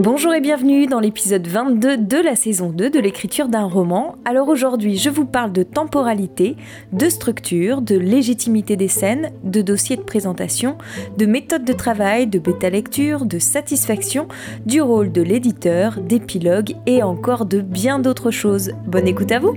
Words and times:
Bonjour 0.00 0.32
et 0.32 0.40
bienvenue 0.40 0.86
dans 0.86 1.00
l'épisode 1.00 1.48
22 1.48 1.96
de 1.96 2.18
la 2.18 2.36
saison 2.36 2.70
2 2.70 2.88
de 2.88 3.00
l'écriture 3.00 3.48
d'un 3.48 3.64
roman. 3.64 4.14
Alors 4.24 4.46
aujourd'hui, 4.46 4.96
je 4.96 5.10
vous 5.10 5.24
parle 5.24 5.50
de 5.50 5.64
temporalité, 5.64 6.54
de 6.92 7.08
structure, 7.08 7.82
de 7.82 7.96
légitimité 7.96 8.76
des 8.76 8.86
scènes, 8.86 9.32
de 9.42 9.60
dossier 9.60 9.96
de 9.96 10.02
présentation, 10.02 10.78
de 11.16 11.26
méthode 11.26 11.64
de 11.64 11.72
travail, 11.72 12.28
de 12.28 12.38
bêta 12.38 12.70
lecture, 12.70 13.26
de 13.26 13.40
satisfaction, 13.40 14.28
du 14.66 14.80
rôle 14.80 15.10
de 15.10 15.20
l'éditeur, 15.20 16.00
d'épilogue 16.00 16.76
et 16.86 17.02
encore 17.02 17.44
de 17.44 17.60
bien 17.60 17.98
d'autres 17.98 18.30
choses. 18.30 18.70
Bonne 18.86 19.08
écoute 19.08 19.32
à 19.32 19.40
vous 19.40 19.56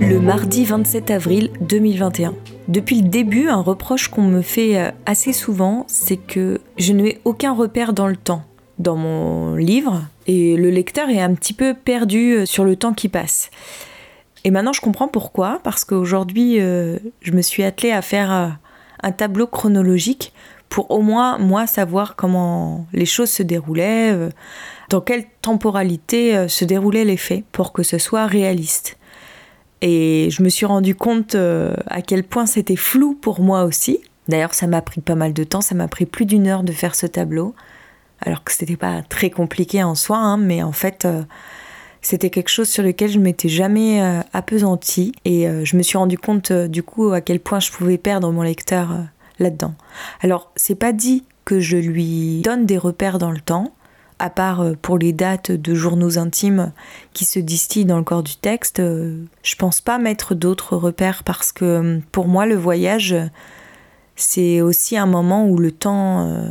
Le 0.00 0.20
mardi 0.20 0.66
27 0.66 1.10
avril 1.10 1.48
2021. 1.62 2.34
Depuis 2.68 3.00
le 3.00 3.08
début, 3.08 3.48
un 3.48 3.62
reproche 3.62 4.08
qu'on 4.08 4.22
me 4.22 4.42
fait 4.42 4.78
euh, 4.78 4.90
assez 5.06 5.32
souvent, 5.32 5.86
c'est 5.88 6.18
que 6.18 6.60
je 6.76 6.92
n'ai 6.92 7.18
aucun 7.24 7.54
repère 7.54 7.94
dans 7.94 8.06
le 8.06 8.16
temps 8.16 8.42
dans 8.78 8.94
mon 8.94 9.56
livre 9.56 10.04
et 10.28 10.56
le 10.56 10.70
lecteur 10.70 11.08
est 11.08 11.20
un 11.20 11.34
petit 11.34 11.54
peu 11.54 11.74
perdu 11.74 12.34
euh, 12.34 12.46
sur 12.46 12.64
le 12.64 12.76
temps 12.76 12.92
qui 12.92 13.08
passe. 13.08 13.50
Et 14.44 14.50
maintenant 14.50 14.74
je 14.74 14.82
comprends 14.82 15.08
pourquoi, 15.08 15.60
parce 15.64 15.86
qu'aujourd'hui 15.86 16.60
euh, 16.60 16.98
je 17.22 17.32
me 17.32 17.40
suis 17.40 17.64
attelée 17.64 17.90
à 17.90 18.02
faire 18.02 18.58
un 19.02 19.12
tableau 19.12 19.46
chronologique 19.46 20.34
pour 20.68 20.90
au 20.90 21.00
moins 21.00 21.38
moi 21.38 21.66
savoir 21.66 22.16
comment 22.16 22.86
les 22.92 23.06
choses 23.06 23.30
se 23.30 23.42
déroulaient, 23.42 24.14
dans 24.90 25.00
quelle 25.00 25.24
temporalité 25.40 26.46
se 26.48 26.64
déroulaient 26.64 27.06
les 27.06 27.16
faits 27.16 27.44
pour 27.50 27.72
que 27.72 27.82
ce 27.82 27.98
soit 27.98 28.26
réaliste. 28.26 28.98
Et 29.80 30.28
je 30.30 30.42
me 30.42 30.48
suis 30.48 30.66
rendu 30.66 30.94
compte 30.94 31.34
euh, 31.34 31.74
à 31.86 32.02
quel 32.02 32.24
point 32.24 32.46
c'était 32.46 32.76
flou 32.76 33.14
pour 33.14 33.40
moi 33.40 33.64
aussi. 33.64 34.00
D'ailleurs, 34.28 34.54
ça 34.54 34.66
m'a 34.66 34.82
pris 34.82 35.00
pas 35.00 35.14
mal 35.14 35.32
de 35.32 35.44
temps, 35.44 35.60
ça 35.60 35.74
m'a 35.74 35.88
pris 35.88 36.04
plus 36.04 36.26
d'une 36.26 36.46
heure 36.46 36.62
de 36.62 36.72
faire 36.72 36.94
ce 36.94 37.06
tableau, 37.06 37.54
alors 38.20 38.44
que 38.44 38.52
c'était 38.52 38.76
pas 38.76 39.02
très 39.02 39.30
compliqué 39.30 39.82
en 39.82 39.94
soi, 39.94 40.18
hein, 40.18 40.36
mais 40.36 40.62
en 40.62 40.72
fait, 40.72 41.04
euh, 41.04 41.22
c'était 42.02 42.28
quelque 42.28 42.50
chose 42.50 42.68
sur 42.68 42.82
lequel 42.82 43.10
je 43.10 43.18
m'étais 43.18 43.48
jamais 43.48 44.02
euh, 44.02 44.20
et 45.24 45.46
je 45.64 45.76
me 45.76 45.82
suis 45.82 45.96
rendu 45.96 46.18
compte 46.18 46.52
du 46.52 46.82
coup 46.82 47.12
à 47.12 47.20
quel 47.20 47.40
point 47.40 47.60
je 47.60 47.72
pouvais 47.72 47.98
perdre 47.98 48.30
mon 48.30 48.42
lecteur 48.42 48.90
là-dedans. 49.38 49.74
Alors, 50.20 50.52
c'est 50.56 50.74
pas 50.74 50.92
dit 50.92 51.24
que 51.44 51.60
je 51.60 51.76
lui 51.78 52.42
donne 52.42 52.66
des 52.66 52.76
repères 52.76 53.18
dans 53.18 53.30
le 53.30 53.40
temps, 53.40 53.72
à 54.18 54.30
part 54.30 54.60
euh, 54.60 54.74
pour 54.80 54.98
les 54.98 55.12
dates 55.12 55.50
de 55.50 55.74
journaux 55.74 56.18
intimes 56.18 56.72
qui 57.12 57.24
se 57.24 57.38
distillent 57.38 57.84
dans 57.84 57.98
le 57.98 58.04
corps 58.04 58.22
du 58.22 58.36
texte, 58.36 58.80
euh, 58.80 59.24
je 59.42 59.54
pense 59.56 59.80
pas 59.80 59.98
mettre 59.98 60.34
d'autres 60.34 60.76
repères 60.76 61.22
parce 61.24 61.52
que 61.52 61.64
euh, 61.64 61.98
pour 62.12 62.28
moi 62.28 62.46
le 62.46 62.56
voyage 62.56 63.14
c'est 64.16 64.60
aussi 64.60 64.96
un 64.96 65.06
moment 65.06 65.46
où 65.46 65.58
le 65.58 65.70
temps 65.70 66.50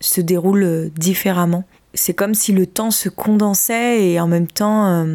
se 0.00 0.20
déroule 0.20 0.90
différemment. 0.96 1.62
C'est 1.94 2.12
comme 2.12 2.34
si 2.34 2.50
le 2.50 2.66
temps 2.66 2.90
se 2.90 3.08
condensait 3.08 4.04
et 4.04 4.18
en 4.18 4.26
même 4.26 4.48
temps 4.48 5.06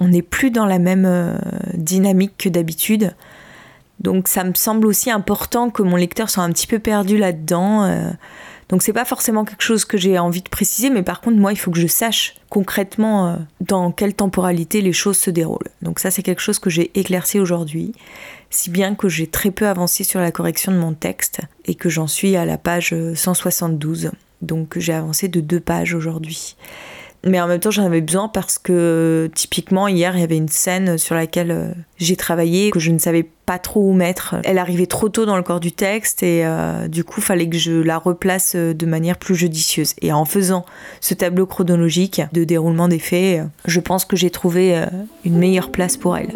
on 0.00 0.08
n'est 0.08 0.20
plus 0.20 0.50
dans 0.50 0.66
la 0.66 0.78
même 0.78 1.38
dynamique 1.72 2.34
que 2.36 2.50
d'habitude. 2.50 3.14
Donc 4.00 4.28
ça 4.28 4.44
me 4.44 4.52
semble 4.52 4.86
aussi 4.86 5.10
important 5.10 5.70
que 5.70 5.82
mon 5.82 5.96
lecteur 5.96 6.28
soit 6.28 6.42
un 6.42 6.50
petit 6.50 6.66
peu 6.66 6.78
perdu 6.78 7.16
là-dedans 7.16 8.12
donc 8.68 8.82
c'est 8.82 8.92
pas 8.92 9.04
forcément 9.04 9.44
quelque 9.44 9.62
chose 9.62 9.84
que 9.84 9.98
j'ai 9.98 10.18
envie 10.18 10.42
de 10.42 10.48
préciser, 10.48 10.90
mais 10.90 11.02
par 11.02 11.20
contre 11.20 11.36
moi 11.36 11.52
il 11.52 11.56
faut 11.56 11.70
que 11.70 11.78
je 11.78 11.86
sache 11.86 12.34
concrètement 12.48 13.28
euh, 13.28 13.36
dans 13.60 13.92
quelle 13.92 14.14
temporalité 14.14 14.80
les 14.80 14.92
choses 14.92 15.18
se 15.18 15.30
déroulent. 15.30 15.70
Donc 15.82 15.98
ça 15.98 16.10
c'est 16.10 16.22
quelque 16.22 16.42
chose 16.42 16.58
que 16.58 16.70
j'ai 16.70 16.90
éclairci 16.98 17.38
aujourd'hui, 17.40 17.92
si 18.50 18.70
bien 18.70 18.94
que 18.94 19.08
j'ai 19.08 19.26
très 19.26 19.50
peu 19.50 19.66
avancé 19.66 20.04
sur 20.04 20.20
la 20.20 20.32
correction 20.32 20.72
de 20.72 20.78
mon 20.78 20.94
texte 20.94 21.40
et 21.64 21.74
que 21.74 21.88
j'en 21.88 22.06
suis 22.06 22.36
à 22.36 22.44
la 22.44 22.58
page 22.58 22.94
172. 23.14 24.10
Donc 24.42 24.78
j'ai 24.78 24.92
avancé 24.92 25.28
de 25.28 25.40
deux 25.40 25.60
pages 25.60 25.94
aujourd'hui 25.94 26.56
mais 27.26 27.40
en 27.40 27.46
même 27.46 27.60
temps 27.60 27.70
j'en 27.70 27.84
avais 27.84 28.00
besoin 28.00 28.28
parce 28.28 28.58
que 28.58 29.30
typiquement 29.34 29.88
hier 29.88 30.16
il 30.16 30.20
y 30.20 30.24
avait 30.24 30.36
une 30.36 30.48
scène 30.48 30.98
sur 30.98 31.14
laquelle 31.14 31.50
euh, 31.50 31.72
j'ai 31.96 32.16
travaillé 32.16 32.70
que 32.70 32.80
je 32.80 32.90
ne 32.90 32.98
savais 32.98 33.28
pas 33.46 33.58
trop 33.58 33.88
où 33.88 33.92
mettre. 33.92 34.36
Elle 34.44 34.58
arrivait 34.58 34.86
trop 34.86 35.08
tôt 35.08 35.26
dans 35.26 35.36
le 35.36 35.42
corps 35.42 35.60
du 35.60 35.72
texte 35.72 36.22
et 36.22 36.44
euh, 36.44 36.88
du 36.88 37.04
coup 37.04 37.20
fallait 37.20 37.48
que 37.48 37.58
je 37.58 37.72
la 37.72 37.98
replace 37.98 38.54
euh, 38.54 38.74
de 38.74 38.86
manière 38.86 39.18
plus 39.18 39.34
judicieuse. 39.34 39.94
Et 40.02 40.12
en 40.12 40.24
faisant 40.24 40.64
ce 41.00 41.14
tableau 41.14 41.46
chronologique 41.46 42.22
de 42.32 42.44
déroulement 42.44 42.88
des 42.88 42.98
faits, 42.98 43.42
je 43.66 43.80
pense 43.80 44.04
que 44.04 44.16
j'ai 44.16 44.30
trouvé 44.30 44.84
une 45.24 45.38
meilleure 45.38 45.70
place 45.70 45.96
pour 45.96 46.16
elle. 46.16 46.32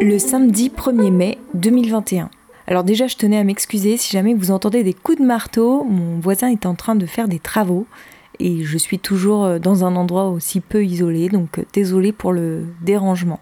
Le 0.00 0.18
samedi 0.18 0.70
1er 0.70 1.10
mai 1.10 1.38
2021. 1.54 2.30
Alors 2.66 2.84
déjà, 2.84 3.06
je 3.06 3.16
tenais 3.16 3.38
à 3.38 3.44
m'excuser 3.44 3.96
si 3.96 4.12
jamais 4.12 4.34
vous 4.34 4.50
entendez 4.50 4.82
des 4.82 4.92
coups 4.92 5.18
de 5.18 5.24
marteau. 5.24 5.84
Mon 5.84 6.20
voisin 6.20 6.48
est 6.48 6.66
en 6.66 6.74
train 6.74 6.94
de 6.94 7.06
faire 7.06 7.26
des 7.26 7.38
travaux 7.38 7.86
et 8.40 8.64
je 8.64 8.78
suis 8.78 8.98
toujours 8.98 9.44
euh, 9.44 9.58
dans 9.58 9.84
un 9.84 9.96
endroit 9.96 10.28
aussi 10.28 10.60
peu 10.60 10.84
isolé, 10.84 11.28
donc 11.28 11.58
euh, 11.58 11.64
désolé 11.72 12.12
pour 12.12 12.32
le 12.32 12.64
dérangement. 12.82 13.40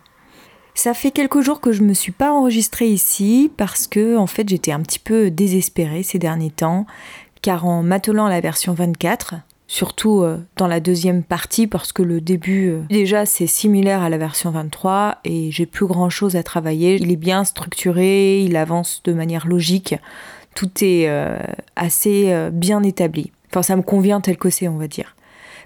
Ça 0.77 0.93
fait 0.93 1.11
quelques 1.11 1.41
jours 1.41 1.63
que 1.63 1.73
je 1.73 1.83
me 1.83 1.95
suis 1.95 2.13
pas 2.13 2.31
enregistrée 2.31 2.87
ici 2.87 3.51
parce 3.57 3.87
que 3.87 4.19
en 4.19 4.27
fait 4.27 4.47
j'étais 4.47 4.73
un 4.73 4.81
petit 4.81 4.99
peu 4.99 5.31
désespérée 5.31 6.03
ces 6.03 6.19
derniers 6.19 6.51
temps, 6.51 6.87
car 7.41 7.65
en 7.65 7.83
m'attelant 7.83 8.27
à 8.27 8.31
la 8.31 8.43
version 8.43 8.75
24, 8.75 9.37
surtout 9.69 10.21
euh, 10.21 10.37
dans 10.59 10.67
la 10.67 10.81
deuxième 10.81 11.23
partie 11.23 11.67
parce 11.67 11.95
que 11.95 12.03
le 12.03 12.21
début 12.21 12.69
euh, 12.69 12.83
déjà 12.91 13.25
c'est 13.25 13.47
similaire 13.47 14.03
à 14.03 14.11
la 14.11 14.19
version 14.19 14.51
23 14.51 15.21
et 15.25 15.51
j'ai 15.51 15.65
plus 15.65 15.87
grand 15.87 16.11
chose 16.11 16.37
à 16.37 16.43
travailler. 16.43 16.97
Il 16.97 17.11
est 17.11 17.17
bien 17.17 17.45
structuré, 17.45 18.43
il 18.43 18.55
avance 18.55 19.01
de 19.03 19.15
manière 19.15 19.47
logique, 19.47 19.95
tout 20.55 20.71
est 20.83 21.09
euh, 21.09 21.39
assez 21.77 22.51
bien 22.53 22.83
établi. 22.83 23.33
Enfin 23.49 23.63
ça 23.63 23.77
me 23.77 23.83
convient 23.83 24.21
tel 24.21 24.37
que 24.37 24.51
c'est 24.51 24.69
on 24.69 24.77
va 24.77 24.89
dire. 24.89 25.16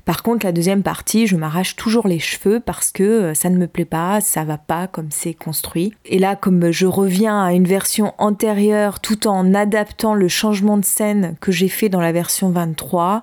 Par 0.04 0.22
contre, 0.22 0.46
la 0.46 0.52
deuxième 0.52 0.82
partie, 0.82 1.26
je 1.26 1.36
m'arrache 1.36 1.76
toujours 1.76 2.08
les 2.08 2.18
cheveux 2.18 2.60
parce 2.60 2.90
que 2.90 3.34
ça 3.34 3.50
ne 3.50 3.58
me 3.58 3.66
plaît 3.66 3.84
pas, 3.84 4.20
ça 4.20 4.44
va 4.44 4.58
pas 4.58 4.86
comme 4.86 5.10
c'est 5.10 5.34
construit. 5.34 5.92
Et 6.04 6.18
là, 6.18 6.36
comme 6.36 6.70
je 6.70 6.86
reviens 6.86 7.42
à 7.42 7.52
une 7.52 7.66
version 7.66 8.14
antérieure 8.18 9.00
tout 9.00 9.26
en 9.26 9.54
adaptant 9.54 10.14
le 10.14 10.28
changement 10.28 10.78
de 10.78 10.84
scène 10.84 11.36
que 11.40 11.52
j'ai 11.52 11.68
fait 11.68 11.88
dans 11.88 12.00
la 12.00 12.12
version 12.12 12.50
23, 12.50 13.22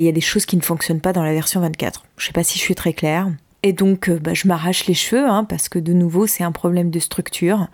il 0.00 0.06
y 0.06 0.08
a 0.08 0.12
des 0.12 0.20
choses 0.20 0.46
qui 0.46 0.56
ne 0.56 0.62
fonctionnent 0.62 1.00
pas 1.00 1.12
dans 1.12 1.22
la 1.22 1.32
version 1.32 1.60
24. 1.60 2.04
Je 2.16 2.26
sais 2.26 2.32
pas 2.32 2.44
si 2.44 2.58
je 2.58 2.64
suis 2.64 2.74
très 2.74 2.92
claire. 2.92 3.28
Et 3.62 3.72
donc, 3.72 4.08
euh, 4.08 4.18
bah, 4.18 4.34
je 4.34 4.46
m'arrache 4.46 4.86
les 4.86 4.94
cheveux, 4.94 5.26
hein, 5.26 5.44
parce 5.44 5.68
que 5.68 5.78
de 5.78 5.92
nouveau, 5.92 6.26
c'est 6.26 6.44
un 6.44 6.52
problème 6.52 6.90
de 6.90 6.98
structure. 6.98 7.68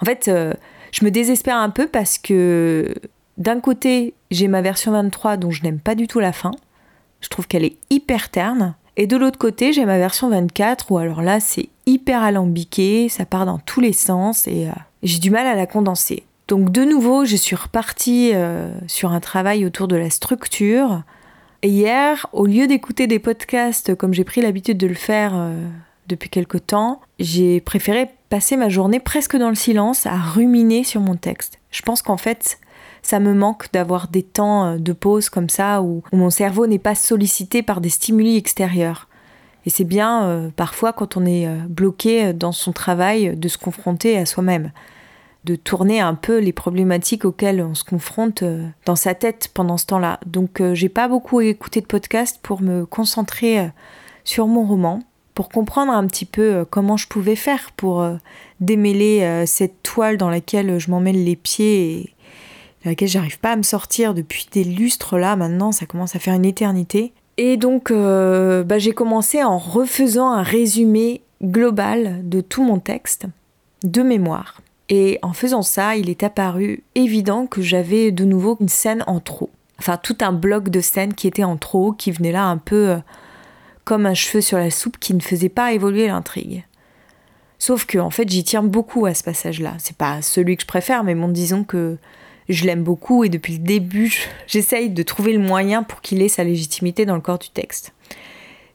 En 0.00 0.04
fait, 0.04 0.28
euh, 0.28 0.52
je 0.92 1.04
me 1.04 1.10
désespère 1.10 1.56
un 1.56 1.70
peu 1.70 1.86
parce 1.86 2.18
que 2.18 2.94
d'un 3.38 3.60
côté, 3.60 4.14
j'ai 4.30 4.48
ma 4.48 4.60
version 4.60 4.92
23 4.92 5.38
dont 5.38 5.50
je 5.50 5.62
n'aime 5.62 5.80
pas 5.80 5.94
du 5.94 6.06
tout 6.06 6.20
la 6.20 6.32
fin. 6.32 6.50
Je 7.20 7.28
trouve 7.28 7.46
qu'elle 7.46 7.64
est 7.64 7.76
hyper 7.90 8.30
terne. 8.30 8.74
Et 8.96 9.06
de 9.06 9.16
l'autre 9.16 9.38
côté, 9.38 9.72
j'ai 9.72 9.84
ma 9.84 9.98
version 9.98 10.28
24 10.28 10.90
où 10.90 10.98
alors 10.98 11.22
là, 11.22 11.40
c'est 11.40 11.68
hyper 11.86 12.22
alambiqué, 12.22 13.08
ça 13.08 13.24
part 13.24 13.46
dans 13.46 13.58
tous 13.58 13.80
les 13.80 13.92
sens 13.92 14.46
et 14.46 14.68
euh, 14.68 14.72
j'ai 15.02 15.18
du 15.18 15.30
mal 15.30 15.46
à 15.46 15.54
la 15.54 15.66
condenser. 15.66 16.24
Donc 16.48 16.70
de 16.70 16.84
nouveau, 16.84 17.24
je 17.24 17.36
suis 17.36 17.54
repartie 17.54 18.32
sur 18.88 19.12
un 19.12 19.20
travail 19.20 19.64
autour 19.64 19.86
de 19.86 19.94
la 19.94 20.10
structure, 20.10 21.04
et 21.62 21.68
hier, 21.68 22.26
au 22.32 22.46
lieu 22.46 22.66
d'écouter 22.66 23.06
des 23.06 23.18
podcasts 23.18 23.94
comme 23.94 24.14
j'ai 24.14 24.24
pris 24.24 24.40
l'habitude 24.40 24.78
de 24.78 24.86
le 24.86 24.94
faire 24.94 25.32
euh, 25.34 25.54
depuis 26.06 26.30
quelque 26.30 26.56
temps, 26.56 27.00
j'ai 27.18 27.60
préféré 27.60 28.08
passer 28.30 28.56
ma 28.56 28.70
journée 28.70 28.98
presque 28.98 29.36
dans 29.36 29.50
le 29.50 29.54
silence 29.54 30.06
à 30.06 30.16
ruminer 30.16 30.84
sur 30.84 31.02
mon 31.02 31.16
texte. 31.16 31.58
Je 31.70 31.82
pense 31.82 32.00
qu'en 32.00 32.16
fait, 32.16 32.58
ça 33.02 33.20
me 33.20 33.34
manque 33.34 33.72
d'avoir 33.72 34.08
des 34.08 34.22
temps 34.22 34.66
euh, 34.66 34.76
de 34.78 34.92
pause 34.92 35.28
comme 35.28 35.48
ça 35.48 35.82
où, 35.82 36.02
mon 36.12 36.30
cerveau 36.30 36.66
n'est 36.66 36.78
pas 36.78 36.94
sollicité 36.94 37.62
par 37.62 37.80
des 37.80 37.90
stimuli 37.90 38.36
extérieurs. 38.36 39.08
Et 39.66 39.70
c'est 39.70 39.84
bien 39.84 40.24
euh, 40.24 40.48
parfois 40.54 40.92
quand 40.92 41.16
on 41.16 41.26
est 41.26 41.46
bloqué 41.68 42.32
dans 42.32 42.52
son 42.52 42.72
travail 42.72 43.36
de 43.36 43.48
se 43.48 43.58
confronter 43.58 44.16
à 44.16 44.24
soi-même 44.24 44.72
de 45.44 45.56
tourner 45.56 46.00
un 46.00 46.14
peu 46.14 46.38
les 46.38 46.52
problématiques 46.52 47.24
auxquelles 47.24 47.62
on 47.62 47.74
se 47.74 47.84
confronte 47.84 48.42
euh, 48.42 48.66
dans 48.84 48.96
sa 48.96 49.14
tête 49.14 49.48
pendant 49.54 49.78
ce 49.78 49.86
temps-là. 49.86 50.20
Donc 50.26 50.60
euh, 50.60 50.74
j'ai 50.74 50.88
pas 50.88 51.08
beaucoup 51.08 51.40
écouté 51.40 51.80
de 51.80 51.86
podcast 51.86 52.38
pour 52.42 52.60
me 52.60 52.84
concentrer 52.84 53.60
euh, 53.60 53.68
sur 54.24 54.46
mon 54.46 54.64
roman, 54.64 55.00
pour 55.34 55.48
comprendre 55.48 55.92
un 55.92 56.06
petit 56.06 56.26
peu 56.26 56.66
comment 56.68 56.98
je 56.98 57.08
pouvais 57.08 57.36
faire 57.36 57.70
pour 57.74 58.06
démêler 58.60 59.44
cette 59.46 59.82
toile 59.82 60.18
dans 60.18 60.28
laquelle 60.28 60.78
je 60.78 60.90
m'emmène 60.90 61.24
les 61.24 61.36
pieds 61.36 62.12
de 62.84 62.90
laquelle 62.90 63.08
j'arrive 63.08 63.38
pas 63.38 63.52
à 63.52 63.56
me 63.56 63.62
sortir 63.62 64.14
depuis 64.14 64.46
des 64.52 64.64
lustres 64.64 65.18
là 65.18 65.36
maintenant, 65.36 65.72
ça 65.72 65.86
commence 65.86 66.16
à 66.16 66.18
faire 66.18 66.34
une 66.34 66.44
éternité. 66.44 67.12
Et 67.36 67.56
donc 67.56 67.90
bah, 67.92 68.78
j'ai 68.78 68.92
commencé 68.92 69.42
en 69.42 69.58
refaisant 69.58 70.30
un 70.30 70.42
résumé 70.42 71.22
global 71.42 72.20
de 72.28 72.40
tout 72.40 72.62
mon 72.62 72.78
texte 72.78 73.26
de 73.82 74.02
mémoire. 74.02 74.60
Et 74.88 75.18
en 75.22 75.32
faisant 75.32 75.62
ça, 75.62 75.96
il 75.96 76.10
est 76.10 76.24
apparu 76.24 76.82
évident 76.96 77.46
que 77.46 77.62
j'avais 77.62 78.10
de 78.10 78.24
nouveau 78.24 78.56
une 78.60 78.68
scène 78.68 79.04
en 79.06 79.20
trop. 79.20 79.50
Enfin, 79.78 79.96
tout 79.96 80.16
un 80.20 80.32
bloc 80.32 80.68
de 80.68 80.80
scènes 80.80 81.14
qui 81.14 81.28
était 81.28 81.44
en 81.44 81.56
trop, 81.56 81.92
qui 81.92 82.10
venait 82.10 82.32
là 82.32 82.44
un 82.44 82.58
peu 82.58 82.90
euh, 82.90 82.98
comme 83.84 84.04
un 84.04 84.14
cheveu 84.14 84.40
sur 84.40 84.58
la 84.58 84.70
soupe 84.70 84.98
qui 84.98 85.14
ne 85.14 85.20
faisait 85.20 85.48
pas 85.48 85.72
évoluer 85.72 86.08
l'intrigue. 86.08 86.64
Sauf 87.58 87.86
que, 87.86 87.98
en 87.98 88.10
fait, 88.10 88.28
j'y 88.28 88.42
tiens 88.42 88.62
beaucoup 88.62 89.06
à 89.06 89.14
ce 89.14 89.22
passage-là. 89.22 89.74
C'est 89.78 89.96
pas 89.96 90.22
celui 90.22 90.56
que 90.56 90.62
je 90.62 90.66
préfère, 90.66 91.04
mais 91.04 91.14
bon, 91.14 91.28
disons 91.28 91.62
que 91.62 91.96
Je 92.50 92.64
l'aime 92.66 92.82
beaucoup 92.82 93.22
et 93.22 93.28
depuis 93.28 93.54
le 93.54 93.60
début, 93.60 94.12
j'essaye 94.48 94.90
de 94.90 95.02
trouver 95.04 95.32
le 95.32 95.38
moyen 95.38 95.84
pour 95.84 96.00
qu'il 96.00 96.20
ait 96.20 96.28
sa 96.28 96.42
légitimité 96.42 97.06
dans 97.06 97.14
le 97.14 97.20
corps 97.20 97.38
du 97.38 97.48
texte. 97.48 97.92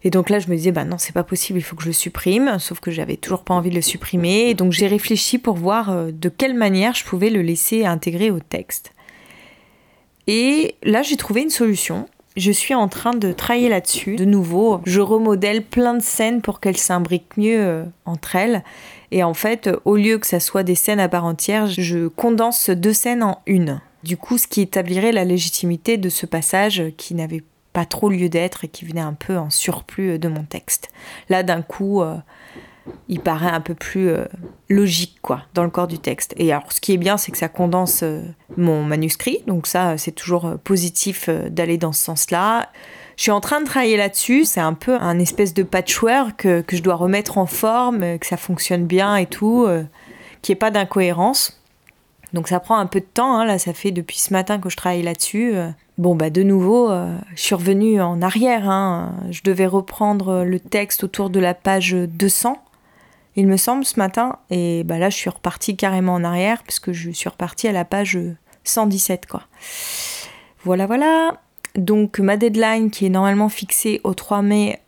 Et 0.05 0.11
donc 0.11 0.29
là, 0.29 0.39
je 0.39 0.47
me 0.49 0.55
disais, 0.55 0.71
bah 0.71 0.85
non, 0.85 0.97
c'est 0.97 1.13
pas 1.13 1.23
possible, 1.23 1.59
il 1.59 1.61
faut 1.61 1.75
que 1.75 1.81
je 1.81 1.87
le 1.87 1.93
supprime. 1.93 2.57
Sauf 2.59 2.79
que 2.79 2.89
j'avais 2.89 3.17
toujours 3.17 3.43
pas 3.43 3.53
envie 3.53 3.71
de 3.71 3.75
le 3.75 3.81
supprimer. 3.81 4.49
Et 4.49 4.53
donc 4.53 4.71
j'ai 4.71 4.87
réfléchi 4.87 5.39
pour 5.39 5.55
voir 5.55 5.89
euh, 5.89 6.11
de 6.11 6.29
quelle 6.29 6.53
manière 6.53 6.95
je 6.95 7.03
pouvais 7.03 7.29
le 7.29 7.41
laisser 7.41 7.85
intégrer 7.85 8.31
au 8.31 8.39
texte. 8.39 8.93
Et 10.27 10.75
là, 10.83 11.01
j'ai 11.01 11.17
trouvé 11.17 11.41
une 11.41 11.49
solution. 11.49 12.07
Je 12.37 12.51
suis 12.51 12.73
en 12.73 12.87
train 12.87 13.13
de 13.13 13.31
travailler 13.31 13.67
là-dessus. 13.67 14.15
De 14.15 14.25
nouveau, 14.25 14.79
je 14.85 15.01
remodèle 15.01 15.63
plein 15.63 15.95
de 15.95 16.01
scènes 16.01 16.41
pour 16.41 16.59
qu'elles 16.59 16.77
s'imbriquent 16.77 17.35
mieux 17.37 17.59
euh, 17.59 17.83
entre 18.05 18.35
elles. 18.35 18.63
Et 19.11 19.23
en 19.23 19.33
fait, 19.33 19.69
au 19.85 19.95
lieu 19.95 20.17
que 20.17 20.27
ça 20.27 20.39
soit 20.39 20.63
des 20.63 20.75
scènes 20.75 20.99
à 20.99 21.09
part 21.09 21.25
entière, 21.25 21.67
je 21.67 22.07
condense 22.07 22.69
deux 22.69 22.93
scènes 22.93 23.23
en 23.23 23.41
une. 23.45 23.81
Du 24.03 24.17
coup, 24.17 24.37
ce 24.37 24.47
qui 24.47 24.61
établirait 24.61 25.11
la 25.11 25.25
légitimité 25.25 25.97
de 25.97 26.09
ce 26.09 26.25
passage 26.25 26.83
qui 26.97 27.15
n'avait 27.15 27.43
pas 27.73 27.85
trop 27.85 28.09
lieu 28.09 28.29
d'être 28.29 28.63
et 28.63 28.67
qui 28.67 28.85
venait 28.85 29.01
un 29.01 29.13
peu 29.13 29.37
en 29.37 29.49
surplus 29.49 30.17
de 30.19 30.27
mon 30.27 30.43
texte. 30.43 30.89
Là, 31.29 31.43
d'un 31.43 31.61
coup, 31.61 32.01
euh, 32.01 32.15
il 33.07 33.19
paraît 33.19 33.49
un 33.49 33.61
peu 33.61 33.73
plus 33.73 34.09
euh, 34.09 34.25
logique, 34.69 35.17
quoi, 35.21 35.41
dans 35.53 35.63
le 35.63 35.69
corps 35.69 35.87
du 35.87 35.99
texte. 35.99 36.33
Et 36.37 36.51
alors, 36.51 36.71
ce 36.71 36.81
qui 36.81 36.93
est 36.93 36.97
bien, 36.97 37.17
c'est 37.17 37.31
que 37.31 37.37
ça 37.37 37.49
condense 37.49 38.01
euh, 38.03 38.21
mon 38.57 38.83
manuscrit, 38.83 39.39
donc 39.47 39.67
ça, 39.67 39.97
c'est 39.97 40.11
toujours 40.11 40.57
positif 40.63 41.29
d'aller 41.29 41.77
dans 41.77 41.91
ce 41.91 42.03
sens-là. 42.03 42.69
Je 43.17 43.23
suis 43.23 43.31
en 43.31 43.41
train 43.41 43.61
de 43.61 43.65
travailler 43.65 43.97
là-dessus, 43.97 44.45
c'est 44.45 44.59
un 44.59 44.73
peu 44.73 44.95
un 44.95 45.19
espèce 45.19 45.53
de 45.53 45.63
patchwork 45.63 46.35
que, 46.37 46.61
que 46.61 46.75
je 46.75 46.83
dois 46.83 46.95
remettre 46.95 47.37
en 47.37 47.45
forme, 47.45 48.19
que 48.19 48.25
ça 48.25 48.37
fonctionne 48.37 48.85
bien 48.85 49.15
et 49.15 49.25
tout, 49.25 49.67
qu'il 50.41 50.53
n'y 50.53 50.57
ait 50.57 50.59
pas 50.59 50.71
d'incohérence. 50.71 51.61
Donc 52.33 52.49
ça 52.49 52.59
prend 52.59 52.77
un 52.77 52.87
peu 52.87 52.99
de 52.99 53.05
temps, 53.05 53.37
hein. 53.37 53.45
là 53.45 53.57
ça 53.57 53.71
fait 53.71 53.91
depuis 53.91 54.19
ce 54.19 54.33
matin 54.33 54.59
que 54.59 54.69
je 54.69 54.75
travaille 54.75 55.03
là-dessus. 55.03 55.55
Bon, 55.97 56.13
bah 56.13 56.29
de 56.29 56.43
nouveau, 56.43 56.91
euh, 56.91 57.15
je 57.35 57.41
suis 57.41 57.55
revenue 57.55 58.01
en 58.01 58.21
arrière. 58.21 58.69
Hein. 58.69 59.13
Je 59.31 59.41
devais 59.43 59.65
reprendre 59.65 60.43
le 60.43 60.59
texte 60.59 61.05
autour 61.05 61.29
de 61.29 61.39
la 61.39 61.53
page 61.53 61.93
200, 61.93 62.57
il 63.35 63.47
me 63.47 63.57
semble, 63.57 63.85
ce 63.85 63.99
matin. 63.99 64.39
Et 64.49 64.83
bah 64.83 64.97
là, 64.97 65.09
je 65.09 65.15
suis 65.15 65.29
repartie 65.29 65.75
carrément 65.75 66.13
en 66.13 66.23
arrière, 66.23 66.63
parce 66.63 66.79
que 66.79 66.93
je 66.93 67.11
suis 67.11 67.29
repartie 67.29 67.67
à 67.67 67.71
la 67.71 67.85
page 67.85 68.17
117, 68.63 69.25
quoi. 69.25 69.43
Voilà, 70.63 70.85
voilà. 70.85 71.41
Donc, 71.75 72.19
ma 72.19 72.37
deadline, 72.37 72.89
qui 72.89 73.05
est 73.05 73.09
normalement 73.09 73.49
fixée 73.49 74.01
au 74.03 74.13
3 74.13 74.41
mai, 74.41 74.79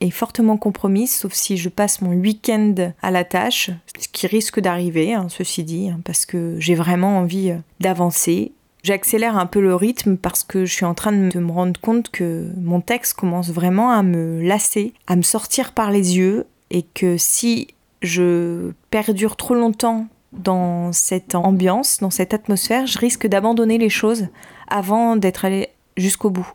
est 0.00 0.10
fortement 0.10 0.56
compromise, 0.56 1.14
sauf 1.14 1.32
si 1.32 1.56
je 1.56 1.68
passe 1.68 2.02
mon 2.02 2.12
week-end 2.12 2.74
à 3.00 3.10
la 3.10 3.24
tâche, 3.24 3.70
ce 3.98 4.08
qui 4.08 4.26
risque 4.26 4.60
d'arriver, 4.60 5.14
hein, 5.14 5.28
ceci 5.28 5.62
dit, 5.64 5.88
hein, 5.88 6.00
parce 6.04 6.26
que 6.26 6.56
j'ai 6.58 6.74
vraiment 6.74 7.18
envie 7.18 7.50
euh, 7.50 7.58
d'avancer 7.80 8.52
J'accélère 8.84 9.38
un 9.38 9.46
peu 9.46 9.62
le 9.62 9.74
rythme 9.74 10.18
parce 10.18 10.44
que 10.44 10.66
je 10.66 10.74
suis 10.74 10.84
en 10.84 10.92
train 10.92 11.12
de 11.12 11.38
me 11.38 11.50
rendre 11.50 11.80
compte 11.80 12.10
que 12.10 12.50
mon 12.60 12.82
texte 12.82 13.14
commence 13.14 13.48
vraiment 13.48 13.90
à 13.90 14.02
me 14.02 14.42
lasser, 14.42 14.92
à 15.06 15.16
me 15.16 15.22
sortir 15.22 15.72
par 15.72 15.90
les 15.90 16.18
yeux 16.18 16.46
et 16.70 16.82
que 16.82 17.16
si 17.16 17.68
je 18.04 18.72
perdure 18.90 19.36
trop 19.36 19.54
longtemps 19.54 20.06
dans 20.32 20.92
cette 20.92 21.34
ambiance, 21.34 21.98
dans 22.00 22.10
cette 22.10 22.34
atmosphère, 22.34 22.86
je 22.86 22.98
risque 22.98 23.26
d'abandonner 23.26 23.78
les 23.78 23.88
choses 23.88 24.28
avant 24.68 25.16
d'être 25.16 25.44
allé 25.44 25.68
jusqu'au 25.96 26.30
bout. 26.30 26.50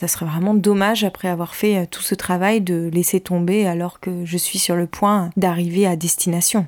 Ça 0.00 0.08
serait 0.08 0.26
vraiment 0.26 0.54
dommage 0.54 1.04
après 1.04 1.28
avoir 1.28 1.54
fait 1.54 1.86
tout 1.88 2.02
ce 2.02 2.14
travail 2.14 2.60
de 2.60 2.88
laisser 2.92 3.20
tomber 3.20 3.66
alors 3.66 4.00
que 4.00 4.24
je 4.24 4.38
suis 4.38 4.58
sur 4.58 4.76
le 4.76 4.86
point 4.86 5.30
d'arriver 5.36 5.86
à 5.86 5.96
destination, 5.96 6.66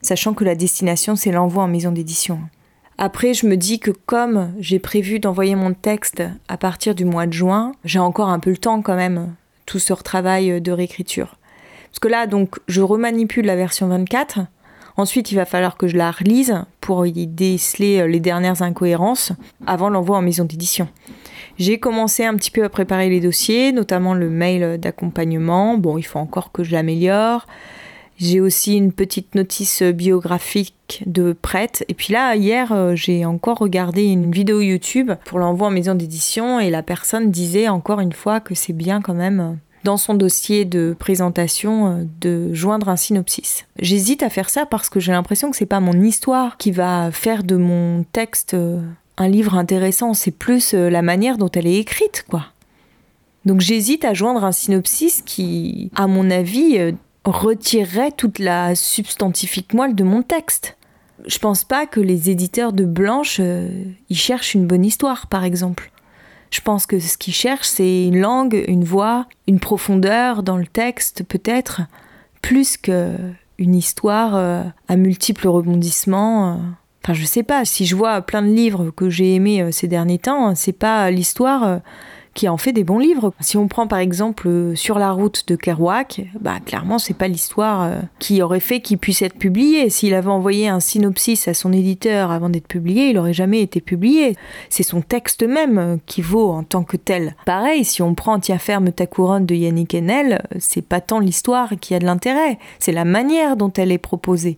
sachant 0.00 0.34
que 0.34 0.44
la 0.44 0.54
destination 0.54 1.14
c'est 1.14 1.30
l'envoi 1.30 1.62
en 1.62 1.68
maison 1.68 1.92
d'édition. 1.92 2.40
Après, 2.98 3.34
je 3.34 3.46
me 3.46 3.56
dis 3.56 3.80
que 3.80 3.90
comme 3.90 4.52
j'ai 4.58 4.78
prévu 4.78 5.18
d'envoyer 5.18 5.54
mon 5.54 5.74
texte 5.74 6.22
à 6.48 6.56
partir 6.56 6.94
du 6.94 7.04
mois 7.04 7.26
de 7.26 7.32
juin, 7.32 7.72
j'ai 7.84 7.98
encore 7.98 8.28
un 8.28 8.38
peu 8.38 8.50
le 8.50 8.58
temps 8.58 8.82
quand 8.82 8.96
même, 8.96 9.34
tout 9.66 9.78
ce 9.78 9.92
retravail 9.92 10.60
de 10.60 10.72
réécriture. 10.72 11.36
Parce 11.92 12.00
que 12.00 12.08
là, 12.08 12.26
donc, 12.26 12.56
je 12.66 12.80
remanipule 12.80 13.46
la 13.46 13.54
version 13.54 13.86
24. 13.86 14.40
Ensuite, 14.96 15.30
il 15.30 15.36
va 15.36 15.44
falloir 15.44 15.76
que 15.76 15.86
je 15.86 15.96
la 15.96 16.10
relise 16.10 16.64
pour 16.80 17.06
y 17.06 17.26
déceler 17.26 18.08
les 18.08 18.20
dernières 18.20 18.62
incohérences 18.62 19.32
avant 19.66 19.88
l'envoi 19.88 20.18
en 20.18 20.22
maison 20.22 20.44
d'édition. 20.44 20.88
J'ai 21.58 21.78
commencé 21.78 22.24
un 22.24 22.34
petit 22.34 22.50
peu 22.50 22.64
à 22.64 22.68
préparer 22.68 23.08
les 23.08 23.20
dossiers, 23.20 23.72
notamment 23.72 24.14
le 24.14 24.28
mail 24.28 24.78
d'accompagnement. 24.78 25.78
Bon, 25.78 25.98
il 25.98 26.02
faut 26.02 26.18
encore 26.18 26.50
que 26.50 26.64
je 26.64 26.72
l'améliore. 26.72 27.46
J'ai 28.18 28.40
aussi 28.40 28.76
une 28.76 28.92
petite 28.92 29.34
notice 29.34 29.82
biographique 29.82 31.02
de 31.06 31.32
prête. 31.32 31.84
Et 31.88 31.94
puis 31.94 32.12
là, 32.12 32.36
hier, 32.36 32.70
euh, 32.70 32.94
j'ai 32.94 33.24
encore 33.24 33.58
regardé 33.58 34.04
une 34.04 34.30
vidéo 34.30 34.60
YouTube 34.60 35.12
pour 35.24 35.38
l'envoi 35.38 35.68
en 35.68 35.70
maison 35.70 35.94
d'édition 35.94 36.60
et 36.60 36.70
la 36.70 36.82
personne 36.82 37.30
disait 37.30 37.68
encore 37.68 38.00
une 38.00 38.12
fois 38.12 38.40
que 38.40 38.54
c'est 38.54 38.74
bien 38.74 39.00
quand 39.00 39.14
même 39.14 39.40
euh, 39.40 39.54
dans 39.84 39.96
son 39.96 40.14
dossier 40.14 40.64
de 40.64 40.94
présentation 40.98 41.86
euh, 41.86 42.04
de 42.20 42.52
joindre 42.54 42.88
un 42.88 42.96
synopsis. 42.96 43.66
J'hésite 43.78 44.22
à 44.22 44.30
faire 44.30 44.50
ça 44.50 44.66
parce 44.66 44.88
que 44.88 45.00
j'ai 45.00 45.12
l'impression 45.12 45.50
que 45.50 45.56
c'est 45.56 45.66
pas 45.66 45.80
mon 45.80 46.00
histoire 46.02 46.56
qui 46.56 46.70
va 46.70 47.10
faire 47.10 47.42
de 47.44 47.56
mon 47.56 48.04
texte 48.12 48.56
un 49.18 49.28
livre 49.28 49.54
intéressant, 49.54 50.14
c'est 50.14 50.30
plus 50.30 50.72
la 50.72 51.02
manière 51.02 51.36
dont 51.36 51.50
elle 51.50 51.66
est 51.66 51.76
écrite, 51.76 52.24
quoi. 52.28 52.46
Donc 53.44 53.60
j'hésite 53.60 54.04
à 54.04 54.14
joindre 54.14 54.44
un 54.44 54.52
synopsis 54.52 55.22
qui, 55.22 55.90
à 55.94 56.06
mon 56.06 56.30
avis, 56.30 56.94
retirerait 57.24 58.12
toute 58.12 58.38
la 58.38 58.74
substantifique 58.74 59.74
moelle 59.74 59.94
de 59.94 60.04
mon 60.04 60.22
texte. 60.22 60.76
Je 61.26 61.38
pense 61.38 61.64
pas 61.64 61.86
que 61.86 62.00
les 62.00 62.30
éditeurs 62.30 62.72
de 62.72 62.84
Blanche 62.84 63.38
euh, 63.40 63.84
y 64.10 64.14
cherchent 64.14 64.54
une 64.54 64.66
bonne 64.66 64.84
histoire, 64.84 65.28
par 65.28 65.44
exemple. 65.44 65.91
Je 66.52 66.60
pense 66.60 66.86
que 66.86 67.00
ce 67.00 67.18
qu'ils 67.18 67.34
cherchent, 67.34 67.66
c'est 67.66 68.04
une 68.04 68.20
langue, 68.20 68.62
une 68.68 68.84
voix, 68.84 69.26
une 69.48 69.58
profondeur 69.58 70.42
dans 70.42 70.58
le 70.58 70.66
texte, 70.66 71.24
peut-être, 71.24 71.80
plus 72.42 72.76
que 72.76 73.16
une 73.58 73.74
histoire 73.74 74.36
euh, 74.36 74.62
à 74.86 74.96
multiples 74.96 75.48
rebondissements. 75.48 76.52
Euh. 76.52 76.56
Enfin, 77.02 77.14
je 77.14 77.24
sais 77.24 77.42
pas, 77.42 77.64
si 77.64 77.86
je 77.86 77.96
vois 77.96 78.20
plein 78.22 78.42
de 78.42 78.52
livres 78.52 78.90
que 78.90 79.08
j'ai 79.08 79.34
aimés 79.34 79.72
ces 79.72 79.88
derniers 79.88 80.18
temps, 80.18 80.54
c'est 80.54 80.72
pas 80.72 81.10
l'histoire 81.10 81.80
qui 82.34 82.48
en 82.48 82.56
fait 82.56 82.72
des 82.72 82.84
bons 82.84 82.98
livres. 82.98 83.32
Si 83.40 83.56
on 83.56 83.68
prend 83.68 83.86
par 83.86 83.98
exemple 83.98 84.48
euh, 84.48 84.74
Sur 84.74 84.98
la 84.98 85.12
route 85.12 85.44
de 85.48 85.56
Kerouac, 85.56 86.22
bah 86.40 86.60
clairement 86.64 86.98
c'est 86.98 87.16
pas 87.16 87.28
l'histoire 87.28 87.82
euh, 87.82 88.00
qui 88.18 88.42
aurait 88.42 88.60
fait 88.60 88.80
qu'il 88.80 88.98
puisse 88.98 89.22
être 89.22 89.36
publié. 89.36 89.90
S'il 89.90 90.14
avait 90.14 90.28
envoyé 90.28 90.68
un 90.68 90.80
synopsis 90.80 91.48
à 91.48 91.54
son 91.54 91.72
éditeur 91.72 92.30
avant 92.30 92.48
d'être 92.48 92.66
publié, 92.66 93.10
il 93.10 93.18
aurait 93.18 93.32
jamais 93.32 93.60
été 93.60 93.80
publié. 93.80 94.36
C'est 94.68 94.82
son 94.82 95.02
texte 95.02 95.42
même 95.42 95.78
euh, 95.78 95.96
qui 96.06 96.22
vaut 96.22 96.50
en 96.50 96.62
tant 96.62 96.84
que 96.84 96.96
tel. 96.96 97.36
Pareil, 97.44 97.84
si 97.84 98.02
on 98.02 98.14
prend 98.14 98.38
Tiens 98.38 98.58
ferme 98.58 98.90
ta 98.90 99.06
couronne 99.06 99.46
de 99.46 99.54
Yannick 99.54 99.94
Enel, 99.94 100.42
c'est 100.58 100.82
pas 100.82 101.00
tant 101.00 101.20
l'histoire 101.20 101.70
qui 101.80 101.94
a 101.94 101.98
de 101.98 102.06
l'intérêt, 102.06 102.58
c'est 102.78 102.92
la 102.92 103.04
manière 103.04 103.56
dont 103.56 103.72
elle 103.72 103.92
est 103.92 103.98
proposée. 103.98 104.56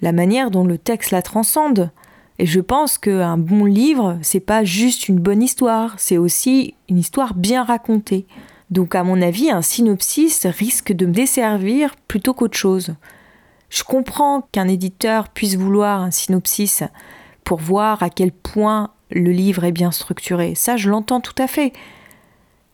La 0.00 0.12
manière 0.12 0.50
dont 0.50 0.64
le 0.64 0.76
texte 0.78 1.12
la 1.12 1.22
transcende. 1.22 1.90
Et 2.38 2.46
je 2.46 2.60
pense 2.60 2.98
qu'un 2.98 3.38
bon 3.38 3.64
livre, 3.64 4.18
c'est 4.22 4.40
pas 4.40 4.64
juste 4.64 5.08
une 5.08 5.20
bonne 5.20 5.42
histoire, 5.42 5.94
c'est 5.98 6.18
aussi 6.18 6.74
une 6.88 6.98
histoire 6.98 7.34
bien 7.34 7.62
racontée. 7.62 8.26
Donc, 8.70 8.94
à 8.94 9.04
mon 9.04 9.22
avis, 9.22 9.50
un 9.50 9.62
synopsis 9.62 10.46
risque 10.46 10.92
de 10.92 11.06
me 11.06 11.12
desservir 11.12 11.94
plutôt 12.08 12.34
qu'autre 12.34 12.56
chose. 12.56 12.94
Je 13.68 13.84
comprends 13.84 14.48
qu'un 14.52 14.68
éditeur 14.68 15.28
puisse 15.28 15.56
vouloir 15.56 16.00
un 16.00 16.10
synopsis 16.10 16.82
pour 17.44 17.60
voir 17.60 18.02
à 18.02 18.10
quel 18.10 18.32
point 18.32 18.90
le 19.10 19.30
livre 19.30 19.64
est 19.64 19.72
bien 19.72 19.92
structuré. 19.92 20.54
Ça, 20.54 20.76
je 20.76 20.90
l'entends 20.90 21.20
tout 21.20 21.34
à 21.38 21.46
fait. 21.46 21.72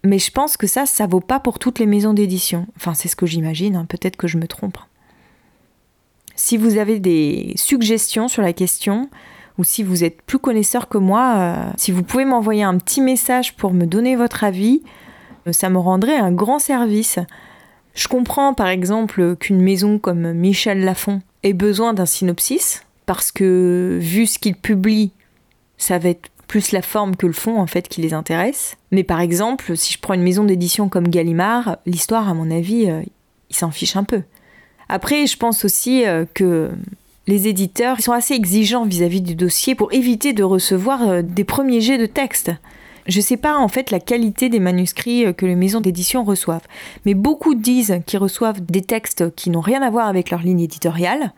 Mais 0.05 0.19
je 0.19 0.31
pense 0.31 0.57
que 0.57 0.67
ça, 0.67 0.87
ça 0.87 1.07
vaut 1.07 1.21
pas 1.21 1.41
pour 1.41 1.59
toutes 1.59 1.79
les 1.79 1.87
maisons 1.87 2.15
d'édition. 2.15 2.67
Enfin, 2.77 2.95
c'est 2.95 3.09
ce 3.09 3.17
que 3.17 3.27
j'imagine, 3.27 3.77
hein. 3.77 3.85
peut-être 3.87 4.17
que 4.17 4.29
je 4.29 4.39
me 4.39 4.47
trompe. 4.47 4.79
Si 6.35 6.57
vous 6.57 6.79
avez 6.79 7.01
des 7.01 7.53
suggestions 7.57 8.29
sur 8.29 8.41
la 8.41 8.55
question, 8.55 9.11
ou 9.61 9.65
si 9.65 9.83
vous 9.83 10.05
êtes 10.05 10.23
plus 10.23 10.39
connaisseur 10.39 10.89
que 10.89 10.97
moi, 10.97 11.35
euh, 11.37 11.71
si 11.77 11.93
vous 11.93 12.03
pouvez 12.03 12.25
m'envoyer 12.25 12.63
un 12.63 12.79
petit 12.79 13.03
message 13.03 13.55
pour 13.57 13.75
me 13.75 13.85
donner 13.85 14.17
votre 14.17 14.43
avis, 14.43 14.83
euh, 15.47 15.53
ça 15.53 15.69
me 15.69 15.77
rendrait 15.77 16.17
un 16.17 16.33
grand 16.33 16.59
service. 16.59 17.19
Je 17.95 18.09
comprends 18.09 18.55
par 18.55 18.69
exemple 18.69 19.37
qu'une 19.37 19.61
maison 19.61 19.99
comme 19.99 20.33
Michel 20.33 20.83
Lafon 20.83 21.21
ait 21.43 21.53
besoin 21.53 21.93
d'un 21.93 22.07
synopsis, 22.07 22.87
parce 23.05 23.31
que 23.31 23.99
vu 24.01 24.27
ce 24.27 24.39
qu'il 24.39 24.57
publie, 24.57 25.13
ça 25.77 25.99
va 25.99 26.09
être 26.09 26.31
plus 26.49 26.73
la 26.73 26.81
forme 26.81 27.15
que 27.15 27.27
le 27.27 27.35
fond 27.35 27.61
en 27.61 27.67
fait 27.67 27.87
qui 27.87 28.01
les 28.01 28.15
intéresse. 28.15 28.79
Mais 28.93 29.05
par 29.05 29.21
exemple, 29.21 29.77
si 29.77 29.93
je 29.93 29.99
prends 29.99 30.15
une 30.15 30.23
maison 30.23 30.45
d'édition 30.45 30.89
comme 30.89 31.09
Gallimard, 31.09 31.77
l'histoire 31.85 32.31
à 32.31 32.33
mon 32.35 32.51
avis, 32.51 32.89
euh, 32.89 33.03
il 33.51 33.57
s'en 33.57 33.71
fiche 33.71 33.97
un 33.97 34.05
peu. 34.05 34.23
Après, 34.89 35.27
je 35.27 35.37
pense 35.37 35.67
aussi 35.67 36.03
que 36.35 36.71
les 37.31 37.47
éditeurs 37.47 38.01
sont 38.01 38.13
assez 38.13 38.35
exigeants 38.35 38.85
vis-à-vis 38.85 39.23
du 39.23 39.37
dossier 39.37 39.77
pour 39.77 39.93
éviter 39.93 40.33
de 40.33 40.43
recevoir 40.43 41.09
euh, 41.09 41.23
des 41.23 41.45
premiers 41.45 41.81
jets 41.81 41.97
de 41.97 42.07
texte. 42.07 42.51
Je 43.07 43.19
ne 43.19 43.23
sais 43.23 43.37
pas 43.37 43.57
en 43.57 43.69
fait 43.69 43.93
la 43.93 44.01
qualité 44.01 44.49
des 44.49 44.59
manuscrits 44.59 45.27
euh, 45.27 45.33
que 45.33 45.47
les 45.47 45.55
maisons 45.55 45.81
d'édition 45.81 46.25
reçoivent, 46.25 46.67
mais 47.07 47.15
beaucoup 47.15 47.55
disent 47.55 48.01
qu'ils 48.05 48.19
reçoivent 48.19 48.61
des 48.61 48.83
textes 48.83 49.33
qui 49.37 49.51
n'ont 49.51 49.61
rien 49.61 49.81
à 49.81 49.91
voir 49.91 50.09
avec 50.09 50.31
leur 50.31 50.43
ligne 50.43 50.61
éditoriale. 50.61 51.33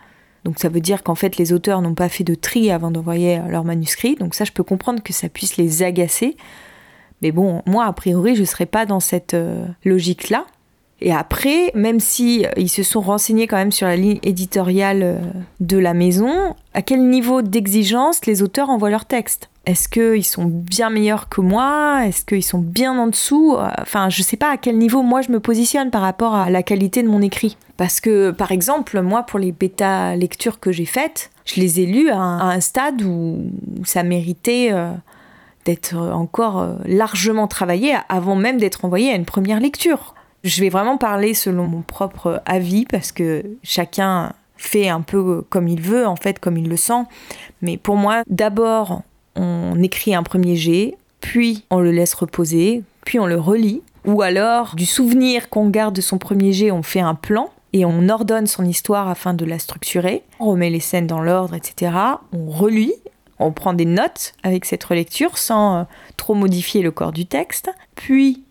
Donc 0.45 0.59
ça 0.59 0.71
veut 0.71 0.81
dire 0.81 1.03
qu'en 1.03 1.15
fait 1.15 1.37
les 1.37 1.53
auteurs 1.53 1.83
n'ont 1.83 1.95
pas 1.95 2.09
fait 2.09 2.25
de 2.25 2.35
tri 2.35 2.71
avant 2.71 2.91
d'envoyer 2.91 3.41
leur 3.49 3.65
manuscrit. 3.65 4.15
Donc 4.17 4.35
ça 4.35 4.45
je 4.45 4.53
peux 4.53 4.65
comprendre 4.65 5.03
que 5.03 5.13
ça 5.13 5.29
puisse 5.29 5.59
les 5.59 5.83
agacer. 5.83 6.37
Mais 7.21 7.33
bon, 7.33 7.63
moi 7.67 7.85
a 7.85 7.93
priori 7.93 8.35
je 8.35 8.41
ne 8.41 8.47
serais 8.47 8.67
pas 8.67 8.87
dans 8.87 8.99
cette 8.99 9.35
euh, 9.35 9.67
logique-là. 9.85 10.47
Et 11.05 11.13
après, 11.13 11.73
même 11.75 11.99
si 11.99 12.47
euh, 12.47 12.51
ils 12.57 12.69
se 12.69 12.85
sont 12.85 13.01
renseignés 13.01 13.49
quand 13.49 13.57
même 13.57 13.73
sur 13.73 13.89
la 13.89 13.97
ligne 13.97 14.21
éditoriale 14.23 15.01
euh, 15.03 15.19
de 15.59 15.77
la 15.77 15.95
maison, 15.95 16.55
à 16.75 16.83
quel 16.83 17.09
niveau 17.09 17.43
d'exigence 17.43 18.25
les 18.25 18.41
auteurs 18.41 18.71
envoient 18.71 18.89
leurs 18.89 19.05
textes? 19.05 19.51
Est-ce 19.67 19.89
qu'ils 19.89 20.25
sont 20.25 20.45
bien 20.45 20.91
meilleurs 20.91 21.29
que 21.29 21.41
moi? 21.41 22.07
Est-ce 22.07 22.25
qu'ils 22.25 22.45
sont 22.45 22.61
bien 22.61 22.97
en 22.97 23.09
dessous? 23.09 23.57
Enfin, 23.81 24.11
je 24.11 24.23
sais 24.23 24.37
pas 24.37 24.53
à 24.53 24.57
quel 24.57 24.79
niveau 24.79 25.03
moi 25.03 25.23
je 25.23 25.33
me 25.33 25.41
positionne 25.41 25.91
par 25.91 26.03
rapport 26.03 26.35
à 26.35 26.51
la 26.51 26.63
qualité 26.63 27.03
de 27.03 27.09
mon 27.09 27.21
écrit. 27.21 27.57
Parce 27.77 28.01
que, 28.01 28.31
par 28.31 28.51
exemple, 28.51 29.01
moi, 29.03 29.23
pour 29.23 29.39
les 29.39 29.53
bêta 29.53 30.17
lectures 30.17 30.59
que 30.59 30.73
j'ai 30.73 30.85
faites, 30.85 31.31
je 31.45 31.61
les 31.61 31.81
ai 31.81 31.87
lues 31.87 32.11
à 32.11 32.19
un, 32.19 32.61
stade 32.61 33.03
où 33.03 33.39
ça 33.85 34.03
méritait 34.03 34.71
euh, 34.73 34.91
d'être 35.65 35.97
encore 35.97 36.77
largement 36.85 37.47
travaillé 37.47 37.95
avant 38.09 38.35
même 38.35 38.59
d'être 38.59 38.85
envoyé 38.85 39.13
à 39.13 39.15
une 39.15 39.25
première 39.25 39.61
lecture. 39.61 40.15
Je 40.45 40.61
vais 40.61 40.69
vraiment 40.69 40.99
parler 40.99 41.35
selon 41.35 41.67
mon 41.67 41.83
propre 41.83 42.43
avis 42.47 42.85
parce 42.85 43.13
que 43.13 43.45
chacun 43.63 44.33
fait 44.57 44.89
un 44.89 45.01
peu 45.01 45.43
comme 45.49 45.69
il 45.69 45.81
veut, 45.81 46.07
en 46.07 46.17
fait, 46.17 46.39
comme 46.39 46.57
il 46.57 46.69
le 46.69 46.77
sent. 46.77 47.05
Mais 47.63 47.77
pour 47.77 47.97
moi, 47.97 48.23
d'abord, 48.29 49.03
on 49.37 49.81
écrit 49.83 50.15
un 50.15 50.23
premier 50.23 50.57
jet, 50.57 50.97
puis 51.21 51.65
on 51.71 51.81
le 51.81 51.91
laisse 51.91 52.15
reposer, 52.15 52.83
puis 53.05 53.19
on 53.19 53.27
le 53.27 53.39
relit. 53.39 53.83
Ou 54.05 54.23
alors, 54.23 54.75
du 54.75 54.87
souvenir 54.87 55.49
qu'on 55.49 55.69
garde 55.69 55.95
de 55.95 56.01
son 56.01 56.19
premier 56.19 56.53
jet, 56.53 56.71
on 56.71 56.83
fait 56.83 57.01
un 57.01 57.15
plan 57.15 57.51
et 57.73 57.85
on 57.85 58.09
ordonne 58.09 58.47
son 58.47 58.65
histoire 58.65 59.09
afin 59.09 59.35
de 59.35 59.45
la 59.45 59.59
structurer. 59.59 60.23
On 60.41 60.51
remet 60.51 60.71
les 60.71 60.81
scènes 60.81 61.07
dans 61.07 61.23
l'ordre, 61.23 61.55
etc. 61.55 61.93
On 62.33 62.51
relit, 62.51 62.95
on 63.39 63.53
prend 63.53 63.73
des 63.73 63.85
notes 63.85 64.35
avec 64.43 64.65
cette 64.65 64.85
relecture 64.85 65.39
sans 65.39 65.77
euh, 65.77 65.83
trop 66.17 66.35
modifier 66.35 66.83
le 66.83 66.91
corps 66.91 67.13
du 67.13 67.27
texte. 67.27 67.71
Puis 67.95 68.43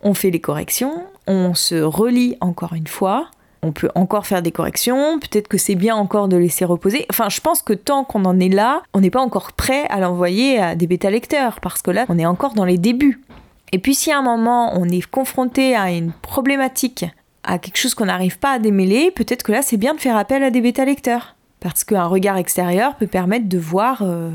on 0.00 0.14
fait 0.14 0.30
les 0.30 0.40
corrections, 0.40 1.04
on 1.26 1.54
se 1.54 1.76
relit 1.76 2.36
encore 2.40 2.74
une 2.74 2.86
fois, 2.86 3.28
on 3.62 3.72
peut 3.72 3.90
encore 3.94 4.26
faire 4.26 4.42
des 4.42 4.50
corrections, 4.50 5.20
peut-être 5.20 5.46
que 5.46 5.58
c'est 5.58 5.76
bien 5.76 5.94
encore 5.94 6.28
de 6.28 6.36
laisser 6.36 6.64
reposer. 6.64 7.06
Enfin, 7.10 7.28
je 7.28 7.40
pense 7.40 7.62
que 7.62 7.72
tant 7.72 8.02
qu'on 8.02 8.24
en 8.24 8.40
est 8.40 8.48
là, 8.48 8.82
on 8.92 9.00
n'est 9.00 9.10
pas 9.10 9.20
encore 9.20 9.52
prêt 9.52 9.86
à 9.88 10.00
l'envoyer 10.00 10.58
à 10.58 10.74
des 10.74 10.88
bêta-lecteurs, 10.88 11.60
parce 11.60 11.80
que 11.80 11.92
là, 11.92 12.04
on 12.08 12.18
est 12.18 12.26
encore 12.26 12.54
dans 12.54 12.64
les 12.64 12.78
débuts. 12.78 13.22
Et 13.70 13.78
puis 13.78 13.94
si 13.94 14.10
à 14.10 14.18
un 14.18 14.22
moment, 14.22 14.72
on 14.74 14.88
est 14.88 15.06
confronté 15.08 15.76
à 15.76 15.92
une 15.92 16.12
problématique, 16.12 17.06
à 17.44 17.58
quelque 17.58 17.78
chose 17.78 17.94
qu'on 17.94 18.06
n'arrive 18.06 18.38
pas 18.38 18.52
à 18.52 18.58
démêler, 18.58 19.10
peut-être 19.10 19.44
que 19.44 19.52
là, 19.52 19.62
c'est 19.62 19.76
bien 19.76 19.94
de 19.94 20.00
faire 20.00 20.16
appel 20.16 20.42
à 20.42 20.50
des 20.50 20.60
bêta-lecteurs. 20.60 21.36
Parce 21.60 21.84
qu'un 21.84 22.06
regard 22.06 22.36
extérieur 22.36 22.96
peut 22.96 23.06
permettre 23.06 23.48
de 23.48 23.58
voir 23.58 24.02
euh, 24.02 24.30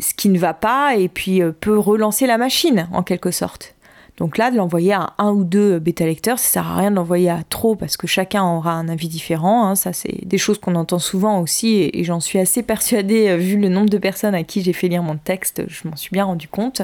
ce 0.00 0.14
qui 0.14 0.28
ne 0.28 0.38
va 0.38 0.54
pas 0.54 0.94
et 0.94 1.08
puis 1.08 1.42
euh, 1.42 1.50
peut 1.50 1.78
relancer 1.78 2.26
la 2.26 2.38
machine, 2.38 2.88
en 2.92 3.02
quelque 3.02 3.32
sorte. 3.32 3.74
Donc 4.18 4.36
là, 4.36 4.50
de 4.50 4.56
l'envoyer 4.56 4.92
à 4.92 5.14
un 5.18 5.30
ou 5.30 5.44
deux 5.44 5.78
bêta-lecteurs, 5.78 6.40
ça 6.40 6.48
sert 6.48 6.66
à 6.66 6.76
rien 6.76 6.90
de 6.90 6.96
l'envoyer 6.96 7.30
à 7.30 7.42
trop 7.48 7.76
parce 7.76 7.96
que 7.96 8.08
chacun 8.08 8.44
aura 8.44 8.72
un 8.72 8.88
avis 8.88 9.08
différent. 9.08 9.64
Hein. 9.64 9.76
Ça, 9.76 9.92
c'est 9.92 10.26
des 10.26 10.38
choses 10.38 10.58
qu'on 10.58 10.74
entend 10.74 10.98
souvent 10.98 11.40
aussi 11.40 11.88
et, 11.92 12.02
j'en 12.02 12.18
suis 12.18 12.40
assez 12.40 12.62
persuadée, 12.64 13.28
euh, 13.28 13.36
vu 13.36 13.56
le 13.56 13.68
nombre 13.68 13.88
de 13.88 13.98
personnes 13.98 14.34
à 14.34 14.42
qui 14.42 14.62
j'ai 14.62 14.72
fait 14.72 14.88
lire 14.88 15.04
mon 15.04 15.16
texte, 15.16 15.62
je 15.68 15.86
m'en 15.88 15.94
suis 15.94 16.10
bien 16.10 16.24
rendu 16.24 16.48
compte. 16.48 16.82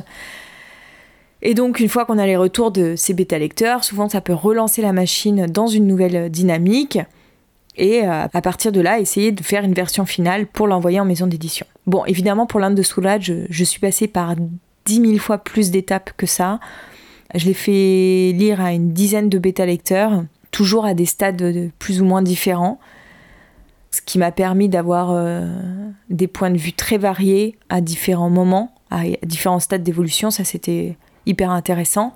Et 1.42 1.54
donc, 1.54 1.80
une 1.80 1.88
fois 1.88 2.04
qu'on 2.04 2.18
a 2.18 2.26
les 2.26 2.36
retours 2.36 2.70
de 2.70 2.94
ces 2.96 3.14
bêta-lecteurs, 3.14 3.82
souvent 3.82 4.08
ça 4.08 4.20
peut 4.20 4.32
relancer 4.32 4.80
la 4.80 4.92
machine 4.92 5.46
dans 5.46 5.66
une 5.66 5.88
nouvelle 5.88 6.30
dynamique 6.30 6.98
et 7.76 8.04
euh, 8.04 8.26
à 8.32 8.40
partir 8.42 8.70
de 8.70 8.80
là, 8.80 9.00
essayer 9.00 9.32
de 9.32 9.42
faire 9.42 9.64
une 9.64 9.74
version 9.74 10.06
finale 10.06 10.46
pour 10.46 10.68
l'envoyer 10.68 11.00
en 11.00 11.04
maison 11.04 11.26
d'édition. 11.26 11.66
Bon, 11.88 12.04
évidemment, 12.04 12.46
pour 12.46 12.60
l'Inde 12.60 12.76
de 12.76 12.82
Soulage, 12.82 13.24
je, 13.24 13.34
je 13.50 13.64
suis 13.64 13.80
passée 13.80 14.06
par 14.06 14.36
dix 14.84 15.00
mille 15.00 15.18
fois 15.18 15.38
plus 15.38 15.72
d'étapes 15.72 16.12
que 16.16 16.26
ça. 16.26 16.60
Je 17.34 17.46
l'ai 17.46 17.54
fait 17.54 18.32
lire 18.32 18.60
à 18.60 18.72
une 18.72 18.92
dizaine 18.92 19.28
de 19.28 19.38
bêta-lecteurs, 19.38 20.24
toujours 20.50 20.86
à 20.86 20.94
des 20.94 21.06
stades 21.06 21.70
plus 21.78 22.00
ou 22.00 22.04
moins 22.04 22.22
différents, 22.22 22.78
ce 23.90 24.00
qui 24.02 24.18
m'a 24.18 24.32
permis 24.32 24.68
d'avoir 24.68 25.10
euh, 25.10 25.48
des 26.10 26.28
points 26.28 26.50
de 26.50 26.58
vue 26.58 26.72
très 26.72 26.98
variés 26.98 27.56
à 27.68 27.80
différents 27.80 28.30
moments, 28.30 28.72
à 28.90 29.02
différents 29.24 29.60
stades 29.60 29.82
d'évolution. 29.82 30.30
Ça, 30.30 30.44
c'était 30.44 30.96
hyper 31.26 31.50
intéressant. 31.50 32.14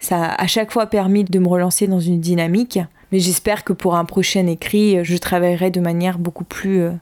Ça 0.00 0.22
a 0.22 0.42
à 0.42 0.46
chaque 0.46 0.72
fois 0.72 0.86
permis 0.86 1.24
de 1.24 1.38
me 1.38 1.48
relancer 1.48 1.86
dans 1.86 2.00
une 2.00 2.20
dynamique. 2.20 2.78
Mais 3.12 3.20
j'espère 3.20 3.64
que 3.64 3.72
pour 3.72 3.96
un 3.96 4.04
prochain 4.04 4.46
écrit, 4.46 5.04
je 5.04 5.16
travaillerai 5.16 5.70
de 5.70 5.80
manière 5.80 6.18
beaucoup 6.18 6.44
plus 6.44 6.80
euh, 6.80 6.92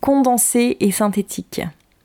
condensée 0.00 0.76
et 0.80 0.90
synthétique. 0.90 1.60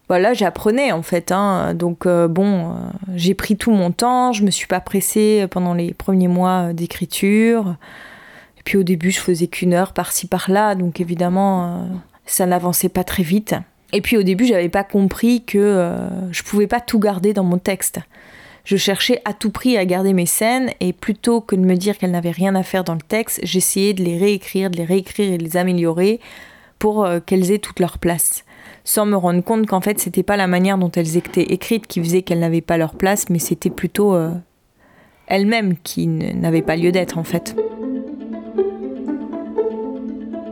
Voilà, 0.10 0.34
j'apprenais 0.34 0.92
en 0.92 1.02
fait. 1.02 1.32
Hein. 1.32 1.74
Donc 1.74 2.06
euh, 2.06 2.28
bon, 2.28 2.72
euh, 2.72 2.74
j'ai 3.16 3.34
pris 3.34 3.56
tout 3.56 3.72
mon 3.72 3.92
temps, 3.92 4.34
je 4.34 4.44
me 4.44 4.52
suis 4.52 4.68
pas 4.68 4.82
pressée 4.82 5.48
pendant 5.50 5.74
les 5.74 5.94
premiers 5.94 6.28
mois 6.28 6.70
euh, 6.70 6.74
d'écriture. 6.74 7.76
Et 8.58 8.64
puis 8.64 8.78
au 8.78 8.84
début, 8.84 9.12
je 9.12 9.20
faisais 9.20 9.48
qu'une 9.48 9.74
heure 9.74 9.94
par-ci 9.94 10.28
par-là, 10.28 10.76
donc 10.76 11.00
évidemment, 11.02 11.88
ça 12.26 12.46
n'avançait 12.46 12.90
pas 12.90 13.04
très 13.04 13.24
vite. 13.24 13.56
Et 13.92 14.02
puis 14.02 14.18
au 14.18 14.24
début, 14.24 14.46
j'avais 14.46 14.70
pas 14.70 14.86
compris 14.86 15.44
que 15.44 15.92
je 16.32 16.44
pouvais 16.44 16.68
pas 16.68 16.80
tout 16.80 16.98
garder 16.98 17.34
dans 17.34 17.44
mon 17.44 17.58
texte. 17.58 18.00
Je 18.64 18.78
cherchais 18.78 19.22
à 19.26 19.34
tout 19.34 19.52
prix 19.52 19.78
à 19.78 19.84
garder 19.84 20.14
mes 20.14 20.26
scènes 20.26 20.72
et 20.80 20.94
plutôt 20.94 21.42
que 21.42 21.58
de 21.58 21.62
me 21.62 21.76
dire 21.76 21.98
qu'elles 21.98 22.12
n'avaient 22.12 22.32
rien 22.32 22.56
à 22.56 22.64
faire 22.64 22.86
dans 22.86 22.94
le 22.94 23.02
texte, 23.02 23.42
j'essayais 23.44 23.94
de 23.94 24.02
les 24.02 24.18
réécrire, 24.18 24.70
de 24.70 24.78
les 24.78 24.86
réécrire 24.86 25.34
et 25.34 25.38
de 25.38 25.44
les 25.44 25.58
améliorer 25.58 26.22
pour 26.80 27.06
qu'elles 27.26 27.52
aient 27.52 27.60
toute 27.60 27.82
leur 27.82 27.98
place 27.98 28.46
sans 28.84 29.06
me 29.06 29.16
rendre 29.16 29.44
compte 29.44 29.68
qu'en 29.68 29.82
fait 29.82 30.00
c'était 30.00 30.24
pas 30.24 30.38
la 30.38 30.48
manière 30.48 30.78
dont 30.78 30.92
elles 30.92 31.18
étaient 31.18 31.54
écrites 31.54 31.88
qui 31.88 32.02
faisait 32.04 32.22
qu'elles 32.22 32.40
n'avaient 32.40 32.62
pas 32.62 32.78
leur 32.78 32.96
place, 32.96 33.30
mais 33.30 33.40
c'était 33.40 33.70
plutôt 33.70 34.16
euh, 34.16 34.32
elles-mêmes 35.28 35.75
qui 35.84 36.08
n'avaient 36.08 36.62
pas 36.62 36.75
lieu 36.75 36.92
d'être 36.92 37.18
en 37.18 37.24
fait. 37.24 37.56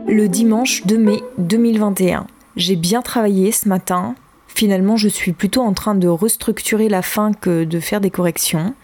Le 0.08 0.28
dimanche 0.28 0.84
2 0.86 0.98
mai 0.98 1.22
2021, 1.38 2.26
j'ai 2.56 2.76
bien 2.76 3.02
travaillé 3.02 3.52
ce 3.52 3.68
matin. 3.68 4.14
Finalement, 4.46 4.96
je 4.96 5.08
suis 5.08 5.32
plutôt 5.32 5.62
en 5.62 5.72
train 5.72 5.94
de 5.94 6.08
restructurer 6.08 6.88
la 6.90 7.00
fin 7.00 7.32
que 7.32 7.64
de 7.64 7.80
faire 7.80 8.00
des 8.00 8.10
corrections 8.10 8.74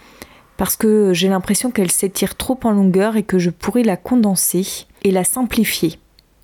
parce 0.56 0.76
que 0.76 1.12
j'ai 1.14 1.28
l'impression 1.28 1.70
qu'elle 1.70 1.90
s'étire 1.90 2.36
trop 2.36 2.58
en 2.64 2.72
longueur 2.72 3.16
et 3.16 3.22
que 3.22 3.38
je 3.38 3.50
pourrais 3.50 3.82
la 3.82 3.96
condenser 3.96 4.86
et 5.04 5.10
la 5.10 5.24
simplifier. 5.24 5.98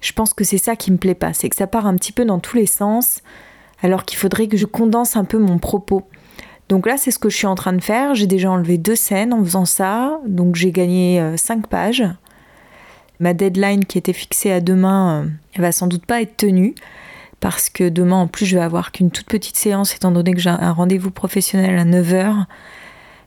Je 0.04 0.12
pense 0.12 0.34
que 0.34 0.44
c'est 0.44 0.58
ça 0.58 0.76
qui 0.76 0.92
me 0.92 0.98
plaît 0.98 1.14
pas, 1.14 1.32
c'est 1.32 1.48
que 1.48 1.56
ça 1.56 1.66
part 1.66 1.86
un 1.86 1.96
petit 1.96 2.12
peu 2.12 2.26
dans 2.26 2.38
tous 2.38 2.58
les 2.58 2.66
sens, 2.66 3.22
alors 3.82 4.04
qu'il 4.04 4.18
faudrait 4.18 4.48
que 4.48 4.58
je 4.58 4.66
condense 4.66 5.16
un 5.16 5.24
peu 5.24 5.38
mon 5.38 5.56
propos. 5.58 6.02
Donc 6.68 6.86
là, 6.86 6.98
c'est 6.98 7.10
ce 7.10 7.18
que 7.18 7.30
je 7.30 7.36
suis 7.36 7.46
en 7.46 7.54
train 7.54 7.72
de 7.72 7.80
faire. 7.80 8.14
J'ai 8.14 8.26
déjà 8.26 8.50
enlevé 8.50 8.76
deux 8.76 8.96
scènes 8.96 9.32
en 9.32 9.42
faisant 9.42 9.64
ça, 9.64 10.20
donc 10.26 10.56
j'ai 10.56 10.72
gagné 10.72 11.22
5 11.36 11.58
euh, 11.58 11.68
pages. 11.68 12.04
Ma 13.18 13.32
deadline 13.32 13.86
qui 13.86 13.96
était 13.96 14.12
fixée 14.12 14.52
à 14.52 14.60
demain, 14.60 15.22
euh, 15.22 15.28
elle 15.54 15.62
va 15.62 15.72
sans 15.72 15.86
doute 15.86 16.04
pas 16.04 16.20
être 16.20 16.36
tenue 16.36 16.74
parce 17.40 17.70
que 17.70 17.88
demain 17.88 18.16
en 18.16 18.26
plus 18.26 18.46
je 18.46 18.56
vais 18.56 18.62
avoir 18.62 18.92
qu'une 18.92 19.10
toute 19.10 19.26
petite 19.26 19.56
séance 19.56 19.94
étant 19.94 20.10
donné 20.10 20.32
que 20.32 20.40
j'ai 20.40 20.50
un 20.50 20.72
rendez-vous 20.72 21.10
professionnel 21.10 21.78
à 21.78 21.84
9h 21.84 22.46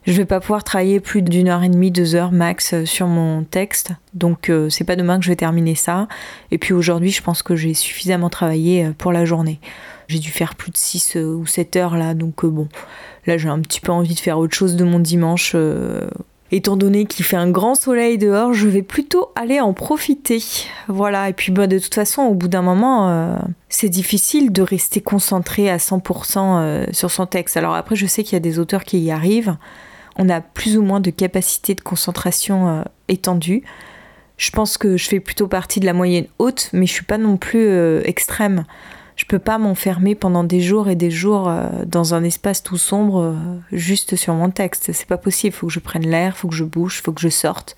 je 0.08 0.14
vais 0.14 0.26
pas 0.26 0.40
pouvoir 0.40 0.64
travailler 0.64 1.02
plus 1.02 1.22
d'une 1.22 1.50
heure 1.50 1.64
et 1.64 1.70
demie, 1.70 1.92
deux 1.92 2.16
heures 2.16 2.32
max 2.32 2.74
euh, 2.74 2.86
sur 2.86 3.08
mon 3.08 3.44
texte. 3.44 3.92
Donc 4.14 4.50
euh, 4.50 4.70
c'est 4.70 4.86
pas 4.86 4.96
demain 4.96 5.20
que 5.20 5.26
je 5.26 5.30
vais 5.30 5.36
terminer 5.36 5.76
ça. 5.76 6.08
Et 6.50 6.58
puis 6.58 6.74
aujourd'hui, 6.74 7.12
je 7.12 7.22
pense 7.22 7.44
que 7.44 7.58
j'ai 7.58 7.74
suffisamment 7.74 8.30
travaillé 8.30 8.86
euh, 8.86 8.92
pour 8.98 9.12
la 9.12 9.26
journée. 9.26 9.60
J'ai 10.08 10.20
dû 10.20 10.32
faire 10.32 10.56
plus 10.56 10.72
de 10.72 10.78
6 10.78 11.18
ou 11.18 11.46
7 11.46 11.76
heures 11.76 11.98
là, 11.98 12.14
donc 12.14 12.46
bon, 12.46 12.70
là 13.26 13.38
j'ai 13.38 13.50
un 13.50 13.60
petit 13.60 13.82
peu 13.82 13.92
envie 13.92 14.16
de 14.16 14.20
faire 14.22 14.40
autre 14.40 14.56
chose 14.56 14.78
de 14.78 14.86
mon 14.86 15.00
dimanche. 15.00 15.54
Étant 16.50 16.78
donné 16.78 17.04
qu'il 17.04 17.26
fait 17.26 17.36
un 17.36 17.50
grand 17.50 17.76
soleil 17.76 18.18
dehors, 18.18 18.54
je 18.54 18.70
vais 18.70 18.84
plutôt 18.84 19.34
aller 19.36 19.60
en 19.60 19.74
profiter. 19.74 20.42
Voilà, 20.88 21.28
et 21.28 21.34
puis 21.34 21.52
bah, 21.52 21.68
de 21.68 21.78
toute 21.78 21.94
façon, 21.94 22.22
au 22.22 22.36
bout 22.36 22.48
d'un 22.48 22.62
moment, 22.62 23.38
c'est 23.68 23.90
difficile 23.90 24.54
de 24.54 24.62
rester 24.62 25.02
concentré 25.02 25.70
à 25.70 25.76
100% 25.76 26.94
sur 26.94 27.12
son 27.12 27.26
texte. 27.26 27.58
Alors 27.58 27.76
après, 27.76 27.98
je 27.98 28.06
sais 28.06 28.24
qu'il 28.24 28.32
y 28.32 28.38
a 28.38 28.40
des 28.40 28.60
auteurs 28.60 28.86
qui 28.86 29.00
y 29.00 29.12
arrivent 29.12 29.58
on 30.18 30.30
a 30.30 30.42
plus 30.42 30.78
ou 30.78 30.82
moins 30.82 31.00
de 31.00 31.10
capacité 31.10 31.76
de 31.76 31.82
concentration 31.82 32.68
euh, 32.70 32.84
étendue. 33.08 33.64
Je 34.38 34.52
pense 34.52 34.78
que 34.78 34.98
je 34.98 35.08
fais 35.08 35.20
plutôt 35.20 35.48
partie 35.48 35.80
de 35.80 35.86
la 35.86 35.94
moyenne 35.94 36.28
haute, 36.40 36.70
mais 36.74 36.86
je 36.86 36.94
suis 36.94 37.06
pas 37.06 37.18
non 37.18 37.38
plus 37.38 37.68
euh, 37.68 38.02
extrême. 38.06 38.66
Je 39.16 39.26
peux 39.26 39.40
pas 39.40 39.58
m'enfermer 39.58 40.14
pendant 40.14 40.44
des 40.44 40.62
jours 40.62 40.90
et 40.90 40.96
des 40.96 41.10
jours 41.10 41.50
euh, 41.50 41.70
dans 41.86 42.14
un 42.14 42.24
espace 42.24 42.62
tout 42.62 42.78
sombre 42.78 43.36
juste 43.72 44.16
sur 44.16 44.34
mon 44.36 44.52
texte. 44.52 44.92
C'est 44.94 45.08
pas 45.08 45.18
possible. 45.18 45.56
Faut 45.56 45.68
que 45.68 45.74
je 45.74 45.80
prenne 45.80 46.08
l'air, 46.08 46.38
faut 46.38 46.48
que 46.48 46.56
je 46.56 46.64
bouge, 46.64 47.02
faut 47.02 47.14
que 47.14 47.22
je 47.22 47.30
sorte. 47.30 47.76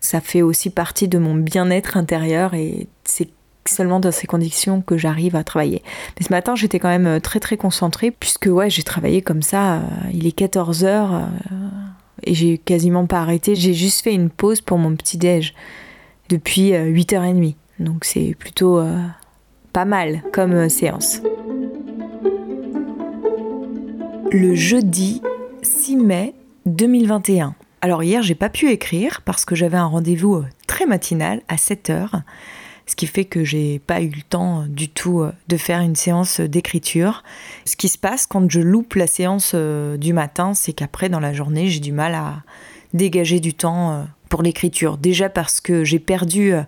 Ça 0.00 0.22
fait 0.22 0.40
aussi 0.40 0.70
partie 0.70 1.08
de 1.08 1.18
mon 1.18 1.34
bien-être 1.34 1.98
intérieur 1.98 2.54
et 2.54 2.88
c'est 3.04 3.28
seulement 3.68 4.00
dans 4.00 4.12
ces 4.12 4.26
conditions 4.26 4.80
que 4.82 4.96
j'arrive 4.96 5.36
à 5.36 5.44
travailler. 5.44 5.82
Mais 6.18 6.26
ce 6.26 6.32
matin, 6.32 6.54
j'étais 6.54 6.78
quand 6.78 6.88
même 6.88 7.06
euh, 7.06 7.20
très 7.20 7.40
très 7.40 7.56
concentrée 7.56 8.10
puisque 8.10 8.46
ouais, 8.46 8.70
j'ai 8.70 8.82
travaillé 8.82 9.22
comme 9.22 9.42
ça. 9.42 9.74
Euh, 9.74 9.80
il 10.12 10.26
est 10.26 10.32
14 10.32 10.84
heures 10.84 11.14
euh, 11.14 11.26
et 12.24 12.34
j'ai 12.34 12.58
quasiment 12.58 13.06
pas 13.06 13.20
arrêté. 13.20 13.54
J'ai 13.54 13.74
juste 13.74 14.02
fait 14.02 14.14
une 14.14 14.30
pause 14.30 14.60
pour 14.60 14.78
mon 14.78 14.94
petit 14.96 15.18
déj 15.18 15.54
depuis 16.28 16.72
8h30. 16.72 17.54
Donc 17.78 18.04
c'est 18.04 18.36
plutôt 18.38 18.80
pas 19.72 19.84
mal 19.84 20.22
comme 20.32 20.68
séance. 20.68 21.22
Le 24.30 24.54
jeudi 24.54 25.22
6 25.62 25.96
mai 25.96 26.34
2021. 26.66 27.54
Alors 27.82 28.02
hier, 28.02 28.22
j'ai 28.22 28.34
pas 28.34 28.50
pu 28.50 28.70
écrire 28.70 29.22
parce 29.24 29.44
que 29.44 29.54
j'avais 29.54 29.78
un 29.78 29.86
rendez-vous 29.86 30.44
très 30.66 30.84
matinal 30.84 31.40
à 31.48 31.56
7h, 31.56 32.22
ce 32.90 32.96
qui 32.96 33.06
fait 33.06 33.24
que 33.24 33.44
j'ai 33.44 33.78
pas 33.78 34.00
eu 34.00 34.08
le 34.08 34.22
temps 34.22 34.64
du 34.68 34.88
tout 34.88 35.24
de 35.48 35.56
faire 35.56 35.80
une 35.80 35.96
séance 35.96 36.40
d'écriture. 36.40 37.22
Ce 37.64 37.76
qui 37.76 37.88
se 37.88 37.98
passe 37.98 38.26
quand 38.26 38.50
je 38.50 38.60
loupe 38.60 38.94
la 38.94 39.06
séance 39.06 39.54
du 39.54 40.12
matin, 40.12 40.54
c'est 40.54 40.72
qu'après 40.72 41.08
dans 41.08 41.20
la 41.20 41.32
journée, 41.32 41.68
j'ai 41.68 41.80
du 41.80 41.92
mal 41.92 42.14
à 42.14 42.42
dégager 42.92 43.40
du 43.40 43.54
temps 43.54 44.06
pour 44.30 44.42
l'écriture. 44.42 44.96
Déjà 44.96 45.28
parce 45.28 45.60
que 45.60 45.84
j'ai 45.84 45.98
perdu 45.98 46.54
euh, 46.54 46.62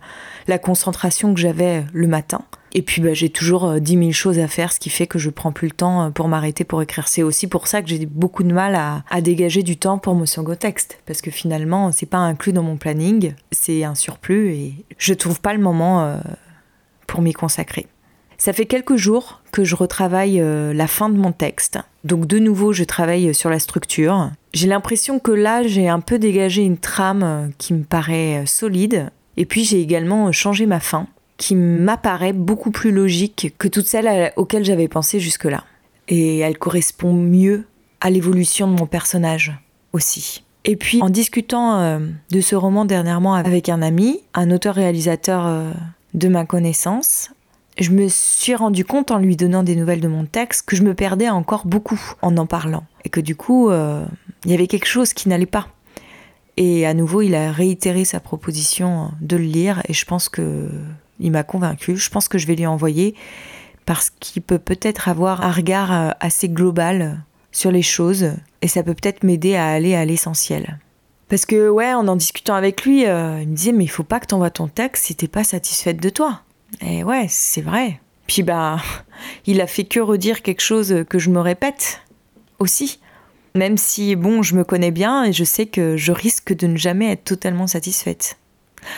la 0.48 0.58
concentration 0.58 1.32
que 1.32 1.40
j'avais 1.40 1.84
le 1.94 2.06
matin. 2.06 2.42
Et 2.74 2.82
puis 2.82 3.02
bah, 3.02 3.14
j'ai 3.14 3.28
toujours 3.28 3.64
euh, 3.66 3.78
dix 3.80 3.96
mille 3.96 4.14
choses 4.14 4.38
à 4.38 4.48
faire, 4.48 4.72
ce 4.72 4.80
qui 4.80 4.90
fait 4.90 5.06
que 5.06 5.18
je 5.18 5.30
prends 5.30 5.52
plus 5.52 5.68
le 5.68 5.74
temps 5.74 6.06
euh, 6.06 6.10
pour 6.10 6.28
m'arrêter 6.28 6.64
pour 6.64 6.80
écrire. 6.82 7.08
C'est 7.08 7.22
aussi 7.22 7.46
pour 7.46 7.66
ça 7.66 7.82
que 7.82 7.88
j'ai 7.88 8.06
beaucoup 8.06 8.42
de 8.42 8.52
mal 8.52 8.74
à, 8.74 9.20
dégager 9.20 9.62
du 9.62 9.76
temps 9.76 9.98
pour 9.98 10.14
mon 10.14 10.26
second 10.26 10.54
texte. 10.54 10.98
Parce 11.06 11.20
que 11.20 11.30
finalement, 11.30 11.92
c'est 11.92 12.06
pas 12.06 12.18
inclus 12.18 12.52
dans 12.52 12.62
mon 12.62 12.76
planning, 12.76 13.34
c'est 13.50 13.84
un 13.84 13.94
surplus 13.94 14.52
et 14.52 14.74
je 14.98 15.14
trouve 15.14 15.40
pas 15.40 15.52
le 15.52 15.60
moment 15.60 16.18
pour 17.06 17.22
m'y 17.22 17.32
consacrer. 17.32 17.86
Ça 18.42 18.52
fait 18.52 18.66
quelques 18.66 18.96
jours 18.96 19.40
que 19.52 19.62
je 19.62 19.76
retravaille 19.76 20.40
euh, 20.40 20.74
la 20.74 20.88
fin 20.88 21.08
de 21.08 21.16
mon 21.16 21.30
texte. 21.30 21.78
Donc 22.02 22.26
de 22.26 22.40
nouveau, 22.40 22.72
je 22.72 22.82
travaille 22.82 23.32
sur 23.32 23.50
la 23.50 23.60
structure. 23.60 24.32
J'ai 24.52 24.66
l'impression 24.66 25.20
que 25.20 25.30
là, 25.30 25.62
j'ai 25.62 25.88
un 25.88 26.00
peu 26.00 26.18
dégagé 26.18 26.62
une 26.62 26.76
trame 26.76 27.22
euh, 27.22 27.46
qui 27.58 27.72
me 27.72 27.84
paraît 27.84 28.42
euh, 28.42 28.46
solide. 28.46 29.10
Et 29.36 29.46
puis 29.46 29.62
j'ai 29.62 29.80
également 29.80 30.32
changé 30.32 30.66
ma 30.66 30.80
fin, 30.80 31.06
qui 31.42 31.56
m'apparaît 31.56 32.32
beaucoup 32.32 32.70
plus 32.70 32.92
logique 32.92 33.52
que 33.58 33.66
toutes 33.66 33.86
celles 33.86 34.32
auxquelles 34.36 34.64
j'avais 34.64 34.86
pensé 34.86 35.18
jusque-là. 35.18 35.64
Et 36.06 36.38
elle 36.38 36.56
correspond 36.56 37.12
mieux 37.12 37.64
à 38.00 38.10
l'évolution 38.10 38.68
de 38.68 38.78
mon 38.78 38.86
personnage 38.86 39.52
aussi. 39.92 40.44
Et 40.64 40.76
puis 40.76 41.02
en 41.02 41.10
discutant 41.10 42.00
de 42.30 42.40
ce 42.40 42.54
roman 42.54 42.84
dernièrement 42.84 43.34
avec 43.34 43.68
un 43.68 43.82
ami, 43.82 44.20
un 44.34 44.52
auteur-réalisateur 44.52 45.74
de 46.14 46.28
ma 46.28 46.44
connaissance, 46.44 47.32
je 47.78 47.90
me 47.90 48.08
suis 48.08 48.54
rendu 48.54 48.84
compte 48.84 49.10
en 49.10 49.18
lui 49.18 49.36
donnant 49.36 49.62
des 49.62 49.76
nouvelles 49.76 50.00
de 50.00 50.08
mon 50.08 50.24
texte 50.24 50.66
que 50.66 50.76
je 50.76 50.82
me 50.82 50.94
perdais 50.94 51.28
encore 51.28 51.66
beaucoup 51.66 52.00
en 52.20 52.36
en 52.36 52.46
parlant. 52.46 52.84
Et 53.04 53.08
que 53.08 53.20
du 53.20 53.34
coup, 53.34 53.70
euh, 53.70 54.04
il 54.44 54.50
y 54.50 54.54
avait 54.54 54.66
quelque 54.66 54.86
chose 54.86 55.12
qui 55.12 55.28
n'allait 55.28 55.46
pas. 55.46 55.68
Et 56.56 56.86
à 56.86 56.92
nouveau, 56.92 57.22
il 57.22 57.34
a 57.34 57.50
réitéré 57.50 58.04
sa 58.04 58.20
proposition 58.20 59.10
de 59.20 59.36
le 59.36 59.44
lire 59.44 59.82
et 59.88 59.94
je 59.94 60.04
pense 60.04 60.28
que 60.28 60.68
il 61.22 61.32
m'a 61.32 61.44
convaincu. 61.44 61.96
Je 61.96 62.10
pense 62.10 62.28
que 62.28 62.36
je 62.36 62.46
vais 62.46 62.56
lui 62.56 62.66
envoyer 62.66 63.14
parce 63.86 64.10
qu'il 64.10 64.42
peut 64.42 64.58
peut-être 64.58 65.08
avoir 65.08 65.42
un 65.42 65.50
regard 65.50 65.92
euh, 65.92 66.10
assez 66.20 66.48
global 66.48 67.24
sur 67.50 67.70
les 67.70 67.82
choses 67.82 68.32
et 68.60 68.68
ça 68.68 68.82
peut 68.82 68.94
peut-être 68.94 69.24
m'aider 69.24 69.54
à 69.56 69.68
aller 69.68 69.94
à 69.94 70.04
l'essentiel. 70.04 70.78
Parce 71.28 71.46
que 71.46 71.70
ouais, 71.70 71.94
en 71.94 72.06
en 72.08 72.16
discutant 72.16 72.54
avec 72.54 72.84
lui, 72.84 73.06
euh, 73.06 73.40
il 73.40 73.48
me 73.48 73.56
disait 73.56 73.72
mais 73.72 73.84
il 73.84 73.88
faut 73.88 74.04
pas 74.04 74.20
que 74.20 74.26
tu 74.26 74.34
envoies 74.34 74.50
ton 74.50 74.68
texte 74.68 75.06
si 75.06 75.14
t'es 75.14 75.28
pas 75.28 75.44
satisfaite 75.44 76.00
de 76.02 76.10
toi. 76.10 76.42
Et 76.80 77.04
ouais, 77.04 77.26
c'est 77.28 77.62
vrai. 77.62 78.00
Puis 78.26 78.42
bah, 78.42 78.78
il 79.46 79.60
a 79.60 79.66
fait 79.66 79.84
que 79.84 80.00
redire 80.00 80.42
quelque 80.42 80.62
chose 80.62 81.04
que 81.08 81.18
je 81.18 81.30
me 81.30 81.40
répète 81.40 82.02
aussi. 82.58 83.00
Même 83.54 83.76
si, 83.76 84.16
bon, 84.16 84.42
je 84.42 84.54
me 84.54 84.64
connais 84.64 84.90
bien 84.90 85.24
et 85.24 85.32
je 85.32 85.44
sais 85.44 85.66
que 85.66 85.96
je 85.98 86.12
risque 86.12 86.54
de 86.54 86.66
ne 86.66 86.76
jamais 86.76 87.12
être 87.12 87.24
totalement 87.24 87.66
satisfaite. 87.66 88.38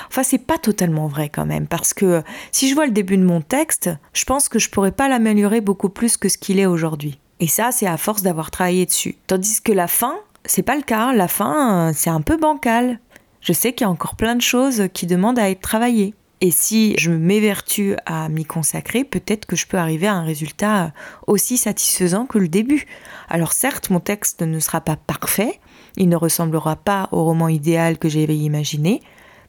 Enfin, 0.09 0.23
c'est 0.23 0.39
pas 0.39 0.59
totalement 0.59 1.07
vrai 1.07 1.29
quand 1.29 1.47
même, 1.47 1.67
parce 1.67 1.95
que 1.95 2.23
si 2.53 2.69
je 2.69 2.75
vois 2.75 2.87
le 2.87 2.93
début 2.93 3.17
de 3.17 3.25
mon 3.25 3.41
texte, 3.41 3.91
je 4.13 4.25
pense 4.25 4.49
que 4.49 4.59
je 4.59 4.71
pourrais 4.71 4.93
pas 4.93 5.09
l'améliorer 5.09 5.61
beaucoup 5.61 5.89
plus 5.89 6.17
que 6.17 6.29
ce 6.29 6.39
qu'il 6.39 6.59
est 6.59 6.67
aujourd'hui. 6.67 7.19
Et 7.41 7.49
ça, 7.49 7.73
c'est 7.73 7.87
à 7.87 7.97
force 7.97 8.23
d'avoir 8.23 8.51
travaillé 8.51 8.87
dessus. 8.87 9.17
Tandis 9.27 9.61
que 9.61 9.73
la 9.73 9.89
fin, 9.89 10.15
c'est 10.45 10.63
pas 10.63 10.77
le 10.77 10.83
cas. 10.83 11.13
La 11.13 11.29
fin, 11.29 11.93
c'est 11.95 12.11
un 12.11 12.21
peu 12.21 12.37
bancal. 12.37 13.01
Je 13.41 13.53
sais 13.53 13.73
qu'il 13.73 13.85
y 13.85 13.89
a 13.89 13.91
encore 13.91 14.17
plein 14.17 14.35
de 14.37 14.43
choses 14.43 14.85
qui 14.93 15.07
demandent 15.07 15.39
à 15.39 15.51
être 15.51 15.61
travaillées. 15.61 16.15
Et 16.41 16.51
si 16.51 16.95
je 16.99 17.11
m'évertue 17.11 17.97
à 18.07 18.29
m'y 18.29 18.45
consacrer, 18.45 19.05
peut-être 19.05 19.47
que 19.47 19.57
je 19.57 19.67
peux 19.67 19.79
arriver 19.79 20.07
à 20.07 20.15
un 20.15 20.25
résultat 20.25 20.93
aussi 21.27 21.57
satisfaisant 21.57 22.27
que 22.27 22.39
le 22.39 22.49
début. 22.49 22.87
Alors 23.29 23.53
certes, 23.53 23.89
mon 23.91 24.01
texte 24.01 24.43
ne 24.43 24.59
sera 24.59 24.81
pas 24.81 24.97
parfait, 24.97 25.61
il 25.97 26.09
ne 26.09 26.17
ressemblera 26.17 26.77
pas 26.77 27.09
au 27.13 27.25
roman 27.25 27.49
idéal 27.49 27.99
que 27.99 28.09
j'avais 28.09 28.37
imaginé, 28.37 29.01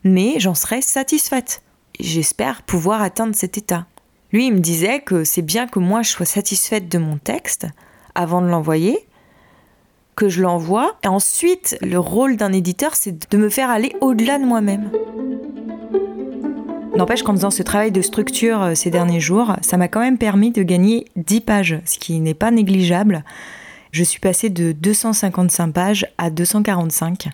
mais 0.05 0.35
j'en 0.37 0.53
serai 0.53 0.81
satisfaite. 0.81 1.61
J'espère 1.99 2.61
pouvoir 2.61 3.01
atteindre 3.01 3.35
cet 3.35 3.57
état. 3.57 3.87
Lui, 4.31 4.47
il 4.47 4.53
me 4.53 4.59
disait 4.59 4.99
que 4.99 5.23
c'est 5.23 5.41
bien 5.41 5.67
que 5.67 5.79
moi 5.79 6.03
je 6.03 6.11
sois 6.11 6.25
satisfaite 6.25 6.87
de 6.89 6.97
mon 6.97 7.17
texte 7.17 7.67
avant 8.13 8.41
de 8.41 8.47
l'envoyer, 8.47 8.97
que 10.15 10.29
je 10.29 10.41
l'envoie, 10.41 10.95
et 11.03 11.07
ensuite 11.07 11.77
le 11.81 11.99
rôle 11.99 12.37
d'un 12.37 12.53
éditeur, 12.53 12.95
c'est 12.95 13.29
de 13.29 13.37
me 13.37 13.49
faire 13.49 13.69
aller 13.69 13.93
au-delà 13.99 14.37
de 14.37 14.45
moi-même. 14.45 14.89
N'empêche 16.95 17.23
qu'en 17.23 17.33
faisant 17.33 17.51
ce 17.51 17.63
travail 17.63 17.91
de 17.91 18.01
structure 18.01 18.61
euh, 18.61 18.75
ces 18.75 18.89
derniers 18.89 19.19
jours, 19.19 19.57
ça 19.61 19.75
m'a 19.75 19.89
quand 19.89 19.99
même 19.99 20.17
permis 20.17 20.51
de 20.51 20.63
gagner 20.63 21.05
10 21.17 21.41
pages, 21.41 21.81
ce 21.83 21.99
qui 21.99 22.21
n'est 22.21 22.33
pas 22.33 22.51
négligeable. 22.51 23.25
Je 23.91 24.03
suis 24.03 24.21
passée 24.21 24.49
de 24.49 24.71
255 24.71 25.73
pages 25.73 26.07
à 26.17 26.29
245. 26.29 27.29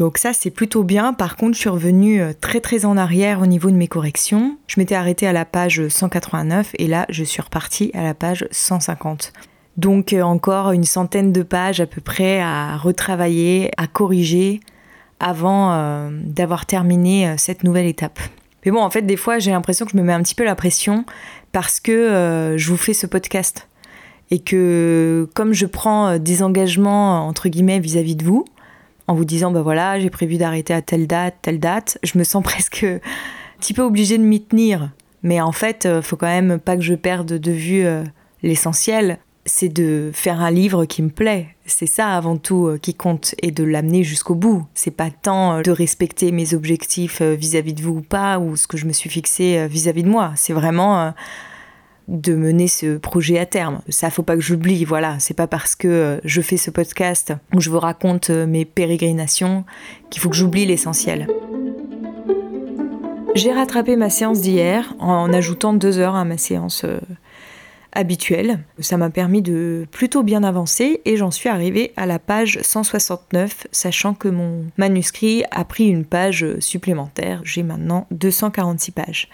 Donc 0.00 0.18
ça 0.18 0.32
c'est 0.32 0.50
plutôt 0.50 0.82
bien. 0.82 1.12
Par 1.12 1.36
contre, 1.36 1.54
je 1.54 1.60
suis 1.60 1.68
revenue 1.68 2.20
euh, 2.20 2.32
très 2.38 2.60
très 2.60 2.84
en 2.84 2.96
arrière 2.96 3.40
au 3.40 3.46
niveau 3.46 3.70
de 3.70 3.76
mes 3.76 3.86
corrections. 3.86 4.58
Je 4.66 4.80
m'étais 4.80 4.96
arrêtée 4.96 5.28
à 5.28 5.32
la 5.32 5.44
page 5.44 5.86
189 5.86 6.72
et 6.78 6.88
là 6.88 7.06
je 7.08 7.22
suis 7.22 7.40
repartie 7.40 7.92
à 7.94 8.02
la 8.02 8.14
page 8.14 8.48
150. 8.50 9.32
Donc 9.76 10.12
euh, 10.12 10.22
encore 10.22 10.72
une 10.72 10.82
centaine 10.82 11.32
de 11.32 11.44
pages 11.44 11.80
à 11.80 11.86
peu 11.86 12.00
près 12.00 12.40
à 12.40 12.76
retravailler, 12.76 13.70
à 13.76 13.86
corriger 13.86 14.58
avant 15.22 16.10
d'avoir 16.24 16.64
terminé 16.64 17.34
cette 17.36 17.62
nouvelle 17.62 17.84
étape. 17.84 18.18
Mais 18.64 18.70
bon, 18.70 18.80
en 18.80 18.90
fait, 18.90 19.02
des 19.02 19.16
fois, 19.16 19.38
j'ai 19.38 19.50
l'impression 19.50 19.86
que 19.86 19.92
je 19.92 19.96
me 19.96 20.02
mets 20.02 20.12
un 20.12 20.22
petit 20.22 20.34
peu 20.34 20.44
la 20.44 20.54
pression 20.54 21.04
parce 21.52 21.80
que 21.80 21.92
euh, 21.92 22.58
je 22.58 22.68
vous 22.68 22.76
fais 22.76 22.94
ce 22.94 23.06
podcast. 23.06 23.68
Et 24.30 24.38
que 24.38 25.28
comme 25.34 25.52
je 25.52 25.66
prends 25.66 26.08
euh, 26.08 26.18
des 26.18 26.42
engagements, 26.42 27.26
entre 27.26 27.48
guillemets, 27.48 27.80
vis-à-vis 27.80 28.16
de 28.16 28.24
vous, 28.24 28.44
en 29.10 29.14
vous 29.14 29.24
disant, 29.24 29.50
bah 29.50 29.62
voilà, 29.62 29.98
j'ai 29.98 30.10
prévu 30.10 30.36
d'arrêter 30.36 30.72
à 30.72 30.82
telle 30.82 31.06
date, 31.06 31.36
telle 31.42 31.60
date, 31.60 31.98
je 32.02 32.18
me 32.18 32.24
sens 32.24 32.42
presque 32.44 32.84
un 32.84 33.00
petit 33.58 33.74
peu 33.74 33.82
obligée 33.82 34.18
de 34.18 34.24
m'y 34.24 34.42
tenir. 34.42 34.90
Mais 35.22 35.40
en 35.40 35.52
fait, 35.52 35.86
euh, 35.86 36.00
faut 36.02 36.16
quand 36.16 36.26
même 36.26 36.58
pas 36.58 36.76
que 36.76 36.82
je 36.82 36.94
perde 36.94 37.32
de 37.38 37.52
vue 37.52 37.84
l'essentiel 38.42 39.18
c'est 39.46 39.68
de 39.68 40.10
faire 40.12 40.40
un 40.40 40.50
livre 40.50 40.84
qui 40.84 41.02
me 41.02 41.08
plaît. 41.08 41.48
C'est 41.66 41.86
ça 41.86 42.16
avant 42.16 42.36
tout 42.36 42.66
euh, 42.66 42.78
qui 42.78 42.94
compte 42.94 43.34
et 43.42 43.50
de 43.50 43.64
l'amener 43.64 44.04
jusqu'au 44.04 44.34
bout. 44.34 44.64
C'est 44.74 44.90
pas 44.90 45.10
tant 45.10 45.56
euh, 45.56 45.62
de 45.62 45.70
respecter 45.70 46.32
mes 46.32 46.54
objectifs 46.54 47.20
euh, 47.20 47.34
vis-à-vis 47.34 47.74
de 47.74 47.82
vous 47.82 47.96
ou 47.98 48.02
pas, 48.02 48.38
ou 48.38 48.56
ce 48.56 48.66
que 48.66 48.76
je 48.76 48.86
me 48.86 48.92
suis 48.92 49.10
fixé 49.10 49.66
vis-à-vis 49.68 50.02
de 50.02 50.08
moi. 50.08 50.32
C'est 50.36 50.52
vraiment 50.52 51.12
de 52.10 52.34
mener 52.34 52.68
ce 52.68 52.98
projet 52.98 53.38
à 53.38 53.46
terme. 53.46 53.80
Ça, 53.88 54.10
faut 54.10 54.22
pas 54.22 54.34
que 54.34 54.42
j'oublie, 54.42 54.84
voilà. 54.84 55.18
C'est 55.20 55.34
pas 55.34 55.46
parce 55.46 55.74
que 55.74 56.20
je 56.24 56.40
fais 56.40 56.56
ce 56.56 56.70
podcast 56.70 57.32
où 57.54 57.60
je 57.60 57.70
vous 57.70 57.78
raconte 57.78 58.30
mes 58.30 58.64
pérégrinations 58.64 59.64
qu'il 60.10 60.20
faut 60.20 60.28
que 60.28 60.36
j'oublie 60.36 60.66
l'essentiel. 60.66 61.28
J'ai 63.36 63.52
rattrapé 63.52 63.94
ma 63.94 64.10
séance 64.10 64.40
d'hier 64.40 64.94
en 64.98 65.32
ajoutant 65.32 65.72
deux 65.72 65.98
heures 65.98 66.16
à 66.16 66.24
ma 66.24 66.36
séance 66.36 66.84
habituel. 67.92 68.60
Ça 68.78 68.96
m'a 68.96 69.10
permis 69.10 69.42
de 69.42 69.86
plutôt 69.90 70.22
bien 70.22 70.42
avancer 70.42 71.00
et 71.04 71.16
j'en 71.16 71.30
suis 71.30 71.48
arrivée 71.48 71.92
à 71.96 72.06
la 72.06 72.18
page 72.18 72.58
169, 72.62 73.66
sachant 73.72 74.14
que 74.14 74.28
mon 74.28 74.66
manuscrit 74.76 75.44
a 75.50 75.64
pris 75.64 75.86
une 75.88 76.04
page 76.04 76.46
supplémentaire. 76.58 77.40
J'ai 77.44 77.62
maintenant 77.62 78.06
246 78.10 78.90
pages. 78.92 79.28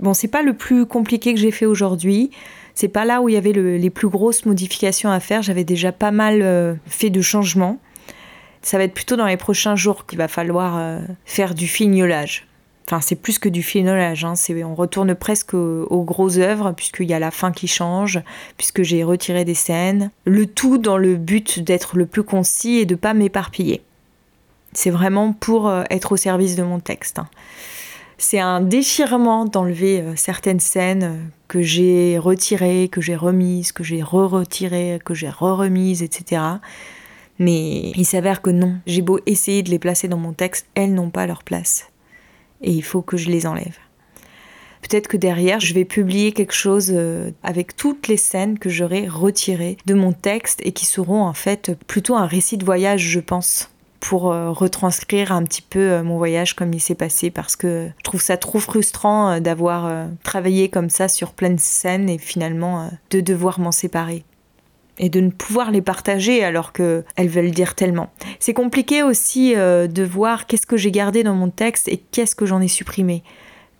Bon, 0.00 0.14
c'est 0.14 0.28
pas 0.28 0.42
le 0.42 0.54
plus 0.54 0.86
compliqué 0.86 1.34
que 1.34 1.40
j'ai 1.40 1.50
fait 1.50 1.66
aujourd'hui. 1.66 2.30
C'est 2.74 2.88
pas 2.88 3.04
là 3.04 3.20
où 3.20 3.28
il 3.28 3.34
y 3.34 3.36
avait 3.36 3.52
les 3.52 3.90
plus 3.90 4.08
grosses 4.08 4.46
modifications 4.46 5.10
à 5.10 5.18
faire. 5.18 5.42
J'avais 5.42 5.64
déjà 5.64 5.90
pas 5.90 6.12
mal 6.12 6.42
euh, 6.42 6.74
fait 6.86 7.10
de 7.10 7.20
changements. 7.20 7.80
Ça 8.62 8.78
va 8.78 8.84
être 8.84 8.94
plutôt 8.94 9.16
dans 9.16 9.26
les 9.26 9.36
prochains 9.36 9.76
jours 9.76 10.06
qu'il 10.06 10.18
va 10.18 10.28
falloir 10.28 10.76
euh, 10.78 11.00
faire 11.24 11.54
du 11.54 11.66
fignolage. 11.66 12.46
Enfin, 12.86 13.00
c'est 13.02 13.16
plus 13.16 13.38
que 13.38 13.50
du 13.50 13.62
finolage, 13.62 14.24
hein. 14.24 14.32
on 14.64 14.74
retourne 14.74 15.14
presque 15.14 15.52
aux, 15.52 16.04
grosses 16.04 16.38
œuvres, 16.38 16.72
puisqu'il 16.72 17.06
y 17.06 17.12
a 17.12 17.18
la 17.18 17.30
fin 17.30 17.52
qui 17.52 17.68
change, 17.68 18.18
puisque 18.56 18.82
j'ai 18.82 19.04
retiré 19.04 19.44
des 19.44 19.54
scènes. 19.54 20.10
Le 20.24 20.46
tout 20.46 20.78
dans 20.78 20.96
le 20.96 21.16
but 21.16 21.60
d'être 21.60 21.98
le 21.98 22.06
plus 22.06 22.22
concis 22.22 22.76
et 22.76 22.86
de 22.86 22.94
pas 22.94 23.12
m'éparpiller. 23.12 23.82
C'est 24.72 24.88
vraiment 24.88 25.34
pour 25.34 25.68
euh, 25.68 25.82
être 25.90 26.12
au 26.12 26.16
service 26.16 26.56
de 26.56 26.62
mon 26.62 26.80
texte. 26.80 27.18
Hein. 27.18 27.28
C'est 28.20 28.40
un 28.40 28.60
déchirement 28.60 29.44
d'enlever 29.44 30.00
euh, 30.00 30.16
certaines 30.16 30.58
scènes 30.58 31.04
euh, 31.04 31.16
que 31.46 31.62
j'ai 31.62 32.18
retirées, 32.18 32.88
que 32.90 33.00
j'ai 33.00 33.14
remises, 33.14 33.70
que 33.70 33.84
j'ai 33.84 34.02
re-retirées, 34.02 34.98
que 35.04 35.14
j'ai 35.14 35.30
re-remises, 35.30 36.02
etc. 36.02 36.42
Mais 37.38 37.92
il 37.92 38.04
s'avère 38.04 38.42
que 38.42 38.50
non. 38.50 38.80
J'ai 38.86 39.02
beau 39.02 39.20
essayer 39.26 39.62
de 39.62 39.70
les 39.70 39.78
placer 39.78 40.08
dans 40.08 40.18
mon 40.18 40.32
texte, 40.32 40.66
elles 40.74 40.92
n'ont 40.92 41.10
pas 41.10 41.26
leur 41.26 41.44
place 41.44 41.86
et 42.60 42.72
il 42.72 42.82
faut 42.82 43.02
que 43.02 43.16
je 43.16 43.30
les 43.30 43.46
enlève. 43.46 43.78
Peut-être 44.82 45.08
que 45.08 45.16
derrière, 45.16 45.60
je 45.60 45.74
vais 45.74 45.84
publier 45.84 46.32
quelque 46.32 46.54
chose 46.54 46.92
euh, 46.92 47.30
avec 47.42 47.76
toutes 47.76 48.08
les 48.08 48.16
scènes 48.16 48.58
que 48.58 48.68
j'aurai 48.68 49.08
retirées 49.08 49.76
de 49.86 49.94
mon 49.94 50.12
texte 50.12 50.60
et 50.64 50.72
qui 50.72 50.86
seront 50.86 51.22
en 51.22 51.32
fait 51.32 51.72
plutôt 51.86 52.16
un 52.16 52.26
récit 52.26 52.56
de 52.56 52.64
voyage, 52.64 53.02
je 53.02 53.20
pense 53.20 53.70
pour 54.00 54.32
euh, 54.32 54.50
retranscrire 54.50 55.32
un 55.32 55.42
petit 55.42 55.62
peu 55.62 55.92
euh, 55.92 56.02
mon 56.02 56.16
voyage 56.18 56.54
comme 56.54 56.72
il 56.72 56.80
s'est 56.80 56.94
passé 56.94 57.30
parce 57.30 57.56
que 57.56 57.88
je 57.98 58.02
trouve 58.02 58.20
ça 58.20 58.36
trop 58.36 58.58
frustrant 58.58 59.40
d'avoir 59.40 60.08
travaillé 60.22 60.68
comme 60.68 60.90
ça 60.90 61.08
sur 61.08 61.32
plein 61.32 61.56
scènes 61.58 62.08
et 62.08 62.18
finalement 62.18 62.90
de 63.10 63.20
devoir 63.20 63.60
m'en 63.60 63.72
séparer 63.72 64.24
et 64.98 65.08
de 65.08 65.20
ne 65.20 65.30
pouvoir 65.30 65.70
les 65.70 65.82
partager 65.82 66.42
alors 66.42 66.72
qu'elles 66.72 67.04
veulent 67.16 67.50
dire 67.50 67.74
tellement. 67.74 68.10
C'est 68.40 68.54
compliqué 68.54 69.02
aussi 69.02 69.54
de 69.54 70.02
voir 70.02 70.46
qu'est-ce 70.46 70.66
que 70.66 70.76
j'ai 70.76 70.90
gardé 70.90 71.22
dans 71.22 71.34
mon 71.34 71.50
texte 71.50 71.88
et 71.88 71.98
qu'est-ce 71.98 72.34
que 72.34 72.46
j'en 72.46 72.60
ai 72.60 72.68
supprimé. 72.68 73.22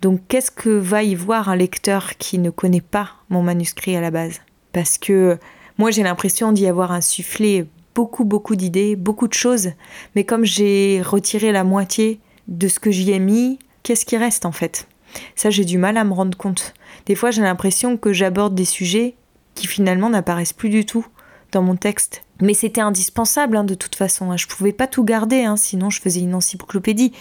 Donc 0.01 0.21
qu'est-ce 0.27 0.51
que 0.51 0.69
va 0.69 1.03
y 1.03 1.15
voir 1.15 1.49
un 1.49 1.55
lecteur 1.55 2.17
qui 2.17 2.37
ne 2.37 2.49
connaît 2.49 2.81
pas 2.81 3.11
mon 3.29 3.41
manuscrit 3.41 3.95
à 3.95 4.01
la 4.01 4.11
base? 4.11 4.39
Parce 4.71 4.97
que 4.97 5.37
moi 5.77 5.91
j'ai 5.91 6.03
l'impression 6.03 6.51
d'y 6.51 6.67
avoir 6.67 6.91
insufflé 6.91 7.67
beaucoup 7.99 8.23
beaucoup 8.23 8.55
d'idées, 8.55 8.95
beaucoup 8.95 9.27
de 9.27 9.33
choses, 9.33 9.71
mais 10.15 10.23
comme 10.23 10.45
j'ai 10.45 11.01
retiré 11.03 11.51
la 11.51 11.65
moitié 11.65 12.21
de 12.47 12.69
ce 12.69 12.79
que 12.79 12.91
j'y 12.91 13.11
ai 13.11 13.19
mis, 13.19 13.59
qu'est-ce 13.83 14.05
qui 14.05 14.15
reste 14.15 14.45
en 14.45 14.53
fait? 14.53 14.87
Ça 15.35 15.49
j'ai 15.49 15.65
du 15.65 15.77
mal 15.77 15.97
à 15.97 16.05
me 16.05 16.13
rendre 16.13 16.37
compte. 16.37 16.73
Des 17.07 17.15
fois 17.15 17.29
j'ai 17.29 17.41
l'impression 17.41 17.97
que 17.97 18.13
j'aborde 18.13 18.55
des 18.55 18.63
sujets 18.63 19.15
qui 19.53 19.67
finalement 19.67 20.09
n'apparaissent 20.09 20.53
plus 20.53 20.69
du 20.69 20.85
tout 20.85 21.05
dans 21.51 21.61
mon 21.61 21.75
texte. 21.75 22.23
Mais 22.41 22.53
c'était 22.53 22.79
indispensable 22.79 23.57
hein, 23.57 23.65
de 23.65 23.73
toute 23.75 23.95
façon. 23.95 24.31
Hein. 24.31 24.37
Je 24.37 24.47
pouvais 24.47 24.71
pas 24.71 24.87
tout 24.87 25.03
garder, 25.03 25.43
hein, 25.43 25.57
sinon 25.57 25.89
je 25.89 25.99
faisais 25.99 26.21
une 26.21 26.35
encyclopédie 26.35 27.11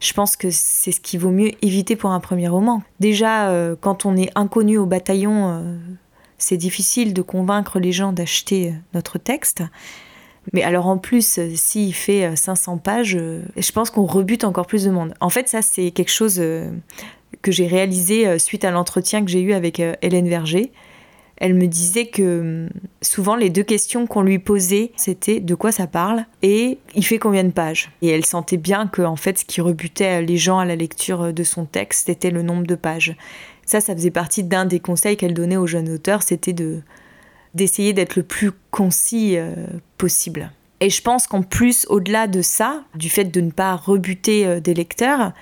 je 0.00 0.12
pense 0.12 0.36
que 0.36 0.48
c'est 0.50 0.92
ce 0.92 1.00
qu'il 1.00 1.20
vaut 1.20 1.30
mieux 1.30 1.52
éviter 1.64 1.96
pour 1.96 2.10
un 2.10 2.20
premier 2.20 2.48
roman. 2.48 2.82
Déjà, 3.00 3.48
euh, 3.48 3.76
quand 3.80 4.04
on 4.04 4.16
est 4.16 4.30
inconnu 4.34 4.76
au 4.78 4.86
bataillon, 4.86 5.48
euh, 5.48 5.76
c'est 6.38 6.56
difficile 6.56 7.14
de 7.14 7.22
convaincre 7.22 7.78
les 7.78 7.92
gens 7.92 8.12
d'acheter 8.12 8.70
euh, 8.70 8.74
notre 8.94 9.18
texte. 9.18 9.62
Mais 10.52 10.62
alors 10.62 10.86
en 10.86 10.98
plus, 10.98 11.40
s'il 11.54 11.94
fait 11.94 12.34
500 12.36 12.78
pages, 12.78 13.18
je 13.56 13.72
pense 13.72 13.90
qu'on 13.90 14.04
rebute 14.04 14.44
encore 14.44 14.66
plus 14.66 14.84
de 14.84 14.90
monde. 14.90 15.14
En 15.20 15.28
fait, 15.28 15.48
ça, 15.48 15.62
c'est 15.62 15.90
quelque 15.90 16.12
chose 16.12 16.42
que 17.42 17.52
j'ai 17.52 17.66
réalisé 17.66 18.38
suite 18.38 18.64
à 18.64 18.70
l'entretien 18.70 19.24
que 19.24 19.30
j'ai 19.30 19.40
eu 19.40 19.52
avec 19.52 19.80
Hélène 20.02 20.28
Verger 20.28 20.72
elle 21.38 21.54
me 21.54 21.66
disait 21.66 22.06
que 22.06 22.40
hum, 22.40 22.68
souvent 23.02 23.36
les 23.36 23.50
deux 23.50 23.62
questions 23.62 24.06
qu'on 24.06 24.22
lui 24.22 24.38
posait, 24.38 24.92
c'était 24.96 25.40
de 25.40 25.54
quoi 25.54 25.72
ça 25.72 25.86
parle 25.86 26.24
et 26.42 26.78
il 26.94 27.04
fait 27.04 27.18
combien 27.18 27.44
de 27.44 27.50
pages. 27.50 27.90
Et 28.02 28.08
elle 28.08 28.24
sentait 28.24 28.56
bien 28.56 28.86
que 28.86 29.02
en 29.02 29.16
fait 29.16 29.38
ce 29.38 29.44
qui 29.44 29.60
rebutait 29.60 30.22
les 30.22 30.36
gens 30.36 30.58
à 30.58 30.64
la 30.64 30.76
lecture 30.76 31.32
de 31.32 31.44
son 31.44 31.66
texte, 31.66 32.06
c'était 32.06 32.30
le 32.30 32.42
nombre 32.42 32.66
de 32.66 32.74
pages. 32.74 33.16
Ça, 33.64 33.80
ça 33.80 33.94
faisait 33.94 34.10
partie 34.10 34.44
d'un 34.44 34.64
des 34.64 34.80
conseils 34.80 35.16
qu'elle 35.16 35.34
donnait 35.34 35.56
aux 35.56 35.66
jeunes 35.66 35.90
auteurs, 35.90 36.22
c'était 36.22 36.52
de 36.52 36.80
d'essayer 37.56 37.92
d'être 37.92 38.16
le 38.16 38.22
plus 38.22 38.52
concis 38.70 39.36
euh, 39.36 39.54
possible. 39.98 40.52
Et 40.80 40.90
je 40.90 41.02
pense 41.02 41.26
qu'en 41.26 41.42
plus, 41.42 41.86
au-delà 41.88 42.26
de 42.26 42.42
ça, 42.42 42.84
du 42.94 43.08
fait 43.08 43.24
de 43.24 43.40
ne 43.40 43.50
pas 43.50 43.74
rebuter 43.74 44.46
euh, 44.46 44.60
des 44.60 44.74
lecteurs, 44.74 45.32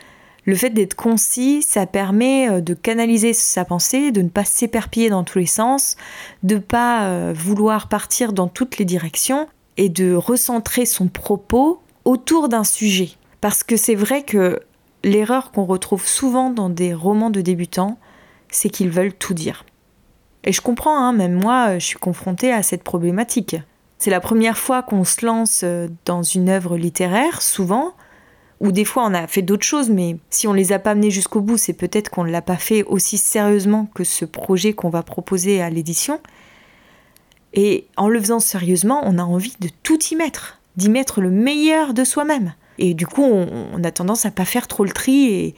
le 0.44 0.54
fait 0.54 0.70
d'être 0.70 0.94
concis, 0.94 1.62
ça 1.62 1.86
permet 1.86 2.48
euh, 2.48 2.60
de 2.60 2.72
canaliser 2.72 3.32
sa 3.32 3.64
pensée, 3.64 4.12
de 4.12 4.22
ne 4.22 4.28
pas 4.28 4.44
s'éperpiller 4.44 5.10
dans 5.10 5.24
tous 5.24 5.38
les 5.38 5.46
sens, 5.46 5.96
de 6.42 6.54
ne 6.54 6.60
pas 6.60 7.32
vouloir 7.32 7.88
partir 7.88 8.32
dans 8.32 8.48
toutes 8.48 8.78
les 8.78 8.84
directions 8.84 9.48
et 9.76 9.88
de 9.88 10.14
recentrer 10.14 10.86
son 10.86 11.08
propos 11.08 11.82
autour 12.04 12.48
d'un 12.48 12.64
sujet. 12.64 13.10
Parce 13.40 13.64
que 13.64 13.76
c'est 13.76 13.96
vrai 13.96 14.22
que 14.22 14.60
l'erreur 15.02 15.50
qu'on 15.50 15.64
retrouve 15.64 16.06
souvent 16.06 16.50
dans 16.50 16.70
des 16.70 16.94
romans 16.94 17.30
de 17.30 17.40
débutants, 17.40 17.98
c'est 18.50 18.70
qu'ils 18.70 18.90
veulent 18.90 19.14
tout 19.14 19.34
dire. 19.34 19.64
Et 20.44 20.52
je 20.52 20.60
comprends, 20.60 20.98
hein, 20.98 21.12
même 21.12 21.34
moi, 21.34 21.78
je 21.78 21.84
suis 21.84 21.98
confrontée 21.98 22.52
à 22.52 22.62
cette 22.62 22.84
problématique. 22.84 23.56
C'est 23.98 24.10
la 24.10 24.20
première 24.20 24.58
fois 24.58 24.82
qu'on 24.82 25.04
se 25.04 25.24
lance 25.24 25.62
euh, 25.64 25.88
dans 26.04 26.22
une 26.22 26.50
œuvre 26.50 26.76
littéraire, 26.76 27.40
souvent, 27.40 27.94
ou 28.60 28.70
des 28.70 28.84
fois 28.84 29.04
on 29.06 29.14
a 29.14 29.26
fait 29.26 29.42
d'autres 29.42 29.64
choses, 29.64 29.90
mais 29.90 30.16
si 30.30 30.46
on 30.46 30.52
les 30.52 30.72
a 30.72 30.78
pas 30.78 30.92
amenés 30.92 31.10
jusqu'au 31.10 31.40
bout, 31.40 31.56
c'est 31.56 31.72
peut-être 31.72 32.10
qu'on 32.10 32.24
ne 32.24 32.30
l'a 32.30 32.42
pas 32.42 32.56
fait 32.56 32.82
aussi 32.84 33.18
sérieusement 33.18 33.88
que 33.94 34.04
ce 34.04 34.24
projet 34.24 34.74
qu'on 34.74 34.90
va 34.90 35.02
proposer 35.02 35.62
à 35.62 35.70
l'édition. 35.70 36.20
Et 37.52 37.86
en 37.96 38.08
le 38.08 38.20
faisant 38.20 38.40
sérieusement, 38.40 39.02
on 39.04 39.18
a 39.18 39.22
envie 39.22 39.54
de 39.60 39.68
tout 39.82 39.98
y 40.10 40.16
mettre, 40.16 40.60
d'y 40.76 40.90
mettre 40.90 41.20
le 41.20 41.30
meilleur 41.30 41.94
de 41.94 42.04
soi-même. 42.04 42.54
Et 42.78 42.94
du 42.94 43.06
coup, 43.06 43.22
on, 43.22 43.84
a 43.84 43.90
tendance 43.92 44.26
à 44.26 44.32
pas 44.32 44.44
faire 44.44 44.66
trop 44.66 44.84
le 44.84 44.90
tri 44.90 45.26
et, 45.26 45.54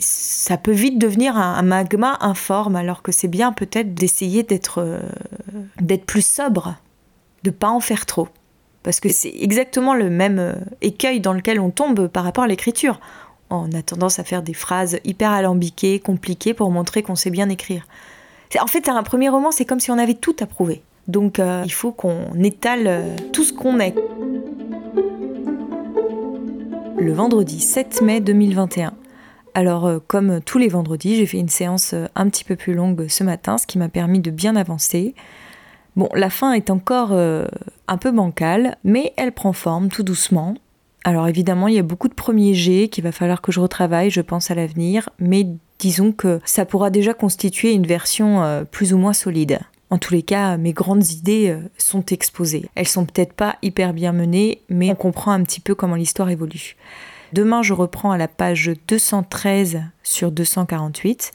ça 0.00 0.56
peut 0.56 0.72
vite 0.72 0.98
devenir 0.98 1.36
un, 1.36 1.62
magma 1.62 2.18
informe, 2.20 2.76
alors 2.76 3.02
que 3.02 3.12
c'est 3.12 3.28
bien 3.28 3.52
peut-être 3.52 3.94
d'essayer 3.94 4.42
d'être 4.42 4.78
euh, 4.78 5.00
d'être 5.80 6.04
plus 6.04 6.26
sobre, 6.26 6.76
de 7.44 7.50
pas 7.50 7.68
en 7.68 7.80
faire 7.80 8.06
trop. 8.06 8.28
Parce 8.82 9.00
que 9.00 9.08
c'est 9.08 9.32
exactement 9.40 9.94
le 9.94 10.10
même 10.10 10.38
euh, 10.38 10.54
écueil 10.80 11.20
dans 11.20 11.32
lequel 11.32 11.60
on 11.60 11.70
tombe 11.70 12.08
par 12.08 12.24
rapport 12.24 12.44
à 12.44 12.46
l'écriture. 12.46 13.00
On 13.50 13.72
a 13.72 13.82
tendance 13.82 14.18
à 14.18 14.24
faire 14.24 14.42
des 14.42 14.54
phrases 14.54 14.98
hyper 15.04 15.30
alambiquées, 15.30 15.98
compliquées 15.98 16.54
pour 16.54 16.70
montrer 16.70 17.02
qu'on 17.02 17.16
sait 17.16 17.30
bien 17.30 17.48
écrire. 17.48 17.86
En 18.60 18.66
fait, 18.66 18.88
un 18.88 19.02
premier 19.02 19.28
roman, 19.28 19.50
c'est 19.50 19.64
comme 19.64 19.80
si 19.80 19.90
on 19.90 19.98
avait 19.98 20.14
tout 20.14 20.36
à 20.40 20.46
prouver. 20.46 20.82
Donc 21.08 21.38
euh, 21.38 21.62
il 21.64 21.72
faut 21.72 21.92
qu'on 21.92 22.32
étale 22.42 23.16
tout 23.32 23.44
ce 23.44 23.52
qu'on 23.52 23.80
est. 23.80 23.94
Le 26.98 27.12
vendredi 27.12 27.60
7 27.60 28.02
mai 28.02 28.20
2021. 28.20 28.92
Alors, 29.54 29.90
comme 30.06 30.40
tous 30.40 30.58
les 30.58 30.68
vendredis, 30.68 31.16
j'ai 31.16 31.26
fait 31.26 31.38
une 31.38 31.48
séance 31.48 31.94
un 32.14 32.28
petit 32.28 32.44
peu 32.44 32.56
plus 32.56 32.74
longue 32.74 33.08
ce 33.08 33.24
matin, 33.24 33.58
ce 33.58 33.66
qui 33.66 33.78
m'a 33.78 33.88
permis 33.88 34.20
de 34.20 34.30
bien 34.30 34.56
avancer. 34.56 35.14
Bon, 35.96 36.08
la 36.14 36.30
fin 36.30 36.52
est 36.52 36.70
encore 36.70 37.10
euh, 37.12 37.46
un 37.88 37.96
peu 37.96 38.12
bancale, 38.12 38.76
mais 38.84 39.12
elle 39.16 39.32
prend 39.32 39.52
forme 39.52 39.88
tout 39.88 40.02
doucement. 40.02 40.54
Alors 41.04 41.26
évidemment, 41.28 41.68
il 41.68 41.74
y 41.74 41.78
a 41.78 41.82
beaucoup 41.82 42.08
de 42.08 42.14
premiers 42.14 42.54
jets 42.54 42.88
qu'il 42.88 43.04
va 43.04 43.12
falloir 43.12 43.40
que 43.40 43.52
je 43.52 43.60
retravaille, 43.60 44.10
je 44.10 44.20
pense 44.20 44.50
à 44.50 44.54
l'avenir, 44.54 45.08
mais 45.18 45.46
disons 45.78 46.12
que 46.12 46.40
ça 46.44 46.64
pourra 46.64 46.90
déjà 46.90 47.14
constituer 47.14 47.72
une 47.72 47.86
version 47.86 48.42
euh, 48.42 48.64
plus 48.64 48.92
ou 48.92 48.98
moins 48.98 49.14
solide. 49.14 49.60
En 49.88 49.98
tous 49.98 50.14
les 50.14 50.22
cas, 50.22 50.56
mes 50.56 50.72
grandes 50.72 51.08
idées 51.10 51.50
euh, 51.50 51.60
sont 51.76 52.04
exposées. 52.06 52.68
Elles 52.76 52.86
sont 52.86 53.06
peut-être 53.06 53.32
pas 53.32 53.56
hyper 53.62 53.92
bien 53.92 54.12
menées, 54.12 54.62
mais 54.68 54.90
on 54.90 54.94
comprend 54.94 55.32
un 55.32 55.42
petit 55.42 55.60
peu 55.60 55.74
comment 55.74 55.96
l'histoire 55.96 56.30
évolue. 56.30 56.76
Demain, 57.32 57.62
je 57.62 57.74
reprends 57.74 58.10
à 58.10 58.18
la 58.18 58.28
page 58.28 58.72
213 58.88 59.82
sur 60.02 60.32
248. 60.32 61.32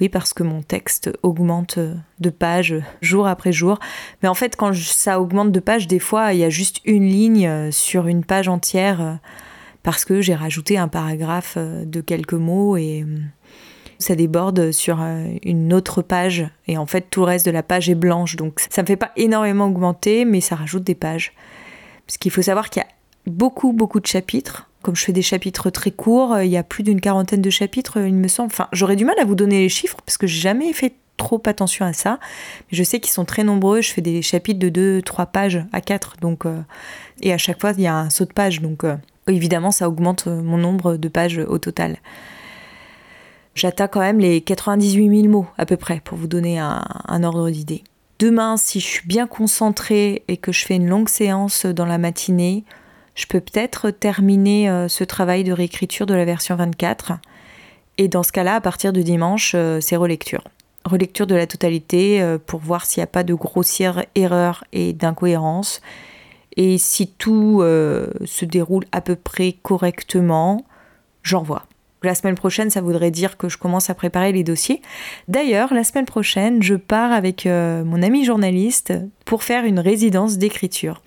Oui, 0.00 0.08
parce 0.08 0.32
que 0.32 0.42
mon 0.42 0.62
texte 0.62 1.10
augmente 1.22 1.78
de 2.18 2.30
pages 2.30 2.76
jour 3.00 3.26
après 3.26 3.52
jour. 3.52 3.78
Mais 4.22 4.28
en 4.28 4.34
fait, 4.34 4.56
quand 4.56 4.74
ça 4.74 5.20
augmente 5.20 5.52
de 5.52 5.60
pages, 5.60 5.86
des 5.86 5.98
fois, 5.98 6.32
il 6.32 6.40
y 6.40 6.44
a 6.44 6.50
juste 6.50 6.80
une 6.84 7.06
ligne 7.06 7.70
sur 7.70 8.06
une 8.06 8.24
page 8.24 8.48
entière 8.48 9.18
parce 9.82 10.04
que 10.04 10.20
j'ai 10.20 10.34
rajouté 10.34 10.76
un 10.76 10.88
paragraphe 10.88 11.56
de 11.56 12.00
quelques 12.00 12.34
mots 12.34 12.76
et 12.76 13.06
ça 13.98 14.14
déborde 14.14 14.70
sur 14.70 15.00
une 15.42 15.72
autre 15.72 16.02
page 16.02 16.48
et 16.66 16.78
en 16.78 16.86
fait 16.86 17.06
tout 17.10 17.20
le 17.20 17.26
reste 17.26 17.46
de 17.46 17.50
la 17.50 17.62
page 17.64 17.90
est 17.90 17.96
blanche 17.96 18.36
donc 18.36 18.60
ça 18.70 18.82
me 18.82 18.86
fait 18.86 18.96
pas 18.96 19.10
énormément 19.16 19.66
augmenter 19.66 20.24
mais 20.24 20.40
ça 20.40 20.54
rajoute 20.54 20.84
des 20.84 20.94
pages 20.94 21.32
parce 22.06 22.16
qu'il 22.16 22.30
faut 22.30 22.42
savoir 22.42 22.70
qu'il 22.70 22.82
y 22.82 22.84
a 22.84 22.88
beaucoup 23.26 23.72
beaucoup 23.72 23.98
de 23.98 24.06
chapitres 24.06 24.67
comme 24.82 24.94
je 24.94 25.04
fais 25.04 25.12
des 25.12 25.22
chapitres 25.22 25.70
très 25.70 25.90
courts, 25.90 26.34
euh, 26.34 26.44
il 26.44 26.50
y 26.50 26.56
a 26.56 26.62
plus 26.62 26.82
d'une 26.82 27.00
quarantaine 27.00 27.42
de 27.42 27.50
chapitres, 27.50 27.98
il 27.98 28.14
me 28.14 28.28
semble. 28.28 28.52
Enfin, 28.52 28.68
j'aurais 28.72 28.96
du 28.96 29.04
mal 29.04 29.16
à 29.20 29.24
vous 29.24 29.34
donner 29.34 29.58
les 29.58 29.68
chiffres 29.68 29.98
parce 30.04 30.18
que 30.18 30.26
j'ai 30.26 30.40
jamais 30.40 30.72
fait 30.72 30.94
trop 31.16 31.42
attention 31.46 31.84
à 31.84 31.92
ça. 31.92 32.18
Mais 32.70 32.78
je 32.78 32.84
sais 32.84 33.00
qu'ils 33.00 33.12
sont 33.12 33.24
très 33.24 33.42
nombreux. 33.42 33.80
Je 33.80 33.90
fais 33.92 34.00
des 34.00 34.22
chapitres 34.22 34.60
de 34.60 34.68
2, 34.68 35.02
3 35.02 35.26
pages 35.26 35.64
à 35.72 35.80
4. 35.80 36.16
Donc, 36.20 36.46
euh, 36.46 36.60
et 37.20 37.32
à 37.32 37.38
chaque 37.38 37.60
fois, 37.60 37.72
il 37.76 37.82
y 37.82 37.86
a 37.86 37.96
un 37.96 38.10
saut 38.10 38.24
de 38.24 38.32
page. 38.32 38.60
Donc, 38.62 38.84
euh, 38.84 38.96
évidemment, 39.26 39.72
ça 39.72 39.88
augmente 39.88 40.26
mon 40.26 40.58
nombre 40.58 40.96
de 40.96 41.08
pages 41.08 41.38
au 41.38 41.58
total. 41.58 41.96
J'atteins 43.56 43.88
quand 43.88 44.00
même 44.00 44.20
les 44.20 44.40
98 44.40 45.22
000 45.22 45.32
mots 45.32 45.48
à 45.58 45.66
peu 45.66 45.76
près 45.76 46.00
pour 46.04 46.16
vous 46.16 46.28
donner 46.28 46.60
un, 46.60 46.84
un 47.08 47.24
ordre 47.24 47.50
d'idée. 47.50 47.82
Demain, 48.20 48.56
si 48.56 48.78
je 48.78 48.86
suis 48.86 49.06
bien 49.06 49.26
concentrée 49.26 50.22
et 50.28 50.36
que 50.36 50.52
je 50.52 50.64
fais 50.64 50.76
une 50.76 50.88
longue 50.88 51.08
séance 51.08 51.66
dans 51.66 51.86
la 51.86 51.98
matinée, 51.98 52.64
je 53.18 53.26
peux 53.26 53.40
peut-être 53.40 53.90
terminer 53.90 54.70
euh, 54.70 54.86
ce 54.86 55.02
travail 55.02 55.42
de 55.42 55.52
réécriture 55.52 56.06
de 56.06 56.14
la 56.14 56.24
version 56.24 56.54
24. 56.54 57.14
Et 57.98 58.06
dans 58.06 58.22
ce 58.22 58.30
cas-là, 58.30 58.54
à 58.54 58.60
partir 58.60 58.92
de 58.92 59.02
dimanche, 59.02 59.52
euh, 59.56 59.80
c'est 59.80 59.96
relecture. 59.96 60.44
Relecture 60.84 61.26
de 61.26 61.34
la 61.34 61.48
totalité 61.48 62.22
euh, 62.22 62.38
pour 62.38 62.60
voir 62.60 62.86
s'il 62.86 63.00
n'y 63.00 63.04
a 63.04 63.08
pas 63.08 63.24
de 63.24 63.34
grossières 63.34 64.04
erreurs 64.14 64.62
et 64.72 64.92
d'incohérences. 64.92 65.82
Et 66.56 66.78
si 66.78 67.08
tout 67.08 67.60
se 67.60 68.44
déroule 68.44 68.84
à 68.90 69.00
peu 69.00 69.14
près 69.14 69.52
correctement, 69.62 70.64
j'envoie. 71.22 71.66
La 72.02 72.16
semaine 72.16 72.34
prochaine, 72.34 72.68
ça 72.68 72.80
voudrait 72.80 73.12
dire 73.12 73.36
que 73.36 73.48
je 73.48 73.58
commence 73.58 73.90
à 73.90 73.94
préparer 73.94 74.32
les 74.32 74.42
dossiers. 74.42 74.82
D'ailleurs, 75.28 75.72
la 75.72 75.84
semaine 75.84 76.06
prochaine, 76.06 76.60
je 76.60 76.74
pars 76.74 77.12
avec 77.12 77.46
mon 77.46 78.02
ami 78.02 78.24
journaliste 78.24 78.92
pour 79.24 79.44
faire 79.44 79.66
une 79.66 79.78
résidence 79.78 80.36
d'écriture. 80.36 81.00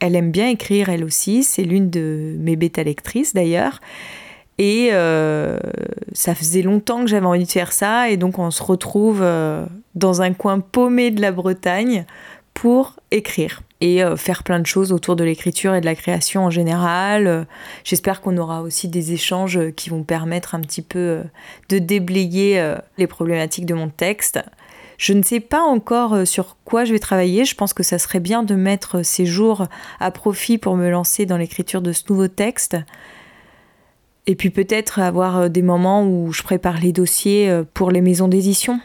Elle 0.00 0.16
aime 0.16 0.30
bien 0.30 0.48
écrire 0.48 0.88
elle 0.88 1.04
aussi, 1.04 1.42
c'est 1.42 1.62
l'une 1.62 1.90
de 1.90 2.36
mes 2.38 2.56
bêta 2.56 2.82
lectrices 2.82 3.34
d'ailleurs. 3.34 3.80
Et 4.58 4.88
euh, 4.92 5.58
ça 6.12 6.34
faisait 6.34 6.62
longtemps 6.62 7.00
que 7.00 7.08
j'avais 7.08 7.26
envie 7.26 7.44
de 7.44 7.50
faire 7.50 7.72
ça, 7.72 8.08
et 8.08 8.16
donc 8.16 8.38
on 8.38 8.50
se 8.50 8.62
retrouve 8.62 9.20
euh, 9.22 9.66
dans 9.94 10.22
un 10.22 10.32
coin 10.32 10.60
paumé 10.60 11.10
de 11.10 11.20
la 11.20 11.30
Bretagne 11.30 12.06
pour 12.54 12.96
écrire 13.10 13.60
et 13.82 14.02
euh, 14.02 14.16
faire 14.16 14.42
plein 14.42 14.58
de 14.58 14.66
choses 14.66 14.92
autour 14.92 15.14
de 15.14 15.24
l'écriture 15.24 15.74
et 15.74 15.82
de 15.82 15.84
la 15.84 15.94
création 15.94 16.46
en 16.46 16.50
général. 16.50 17.46
J'espère 17.84 18.22
qu'on 18.22 18.38
aura 18.38 18.62
aussi 18.62 18.88
des 18.88 19.12
échanges 19.12 19.60
qui 19.76 19.90
vont 19.90 20.04
permettre 20.04 20.54
un 20.54 20.60
petit 20.60 20.80
peu 20.80 21.20
de 21.68 21.78
déblayer 21.78 22.74
les 22.96 23.06
problématiques 23.06 23.66
de 23.66 23.74
mon 23.74 23.90
texte. 23.90 24.40
Je 24.98 25.12
ne 25.12 25.22
sais 25.22 25.40
pas 25.40 25.60
encore 25.60 26.26
sur 26.26 26.56
quoi 26.64 26.84
je 26.84 26.92
vais 26.92 26.98
travailler. 26.98 27.44
Je 27.44 27.54
pense 27.54 27.74
que 27.74 27.82
ça 27.82 27.98
serait 27.98 28.20
bien 28.20 28.42
de 28.42 28.54
mettre 28.54 29.04
ces 29.04 29.26
jours 29.26 29.66
à 30.00 30.10
profit 30.10 30.58
pour 30.58 30.76
me 30.76 30.88
lancer 30.90 31.26
dans 31.26 31.36
l'écriture 31.36 31.82
de 31.82 31.92
ce 31.92 32.04
nouveau 32.08 32.28
texte. 32.28 32.76
Et 34.26 34.34
puis 34.34 34.50
peut-être 34.50 34.98
avoir 34.98 35.36
euh, 35.38 35.48
des 35.48 35.62
moments 35.62 36.04
où 36.04 36.32
je 36.32 36.42
prépare 36.42 36.80
les 36.80 36.92
dossiers 36.92 37.48
euh, 37.48 37.64
pour 37.74 37.90
les 37.90 38.00
maisons 38.00 38.28
d'édition. 38.28 38.80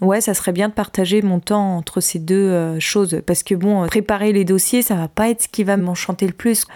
Ouais, 0.00 0.20
ça 0.20 0.34
serait 0.34 0.52
bien 0.52 0.68
de 0.68 0.74
partager 0.74 1.22
mon 1.22 1.40
temps 1.40 1.76
entre 1.76 2.00
ces 2.00 2.18
deux 2.18 2.34
euh, 2.34 2.80
choses. 2.80 3.22
Parce 3.26 3.42
que 3.42 3.54
bon, 3.54 3.86
préparer 3.86 4.32
les 4.32 4.44
dossiers, 4.44 4.82
ça 4.82 4.94
va 4.94 5.08
pas 5.08 5.30
être 5.30 5.42
ce 5.42 5.48
qui 5.48 5.64
va 5.64 5.76
m'enchanter 5.76 6.26
le 6.26 6.32
plus. 6.32 6.66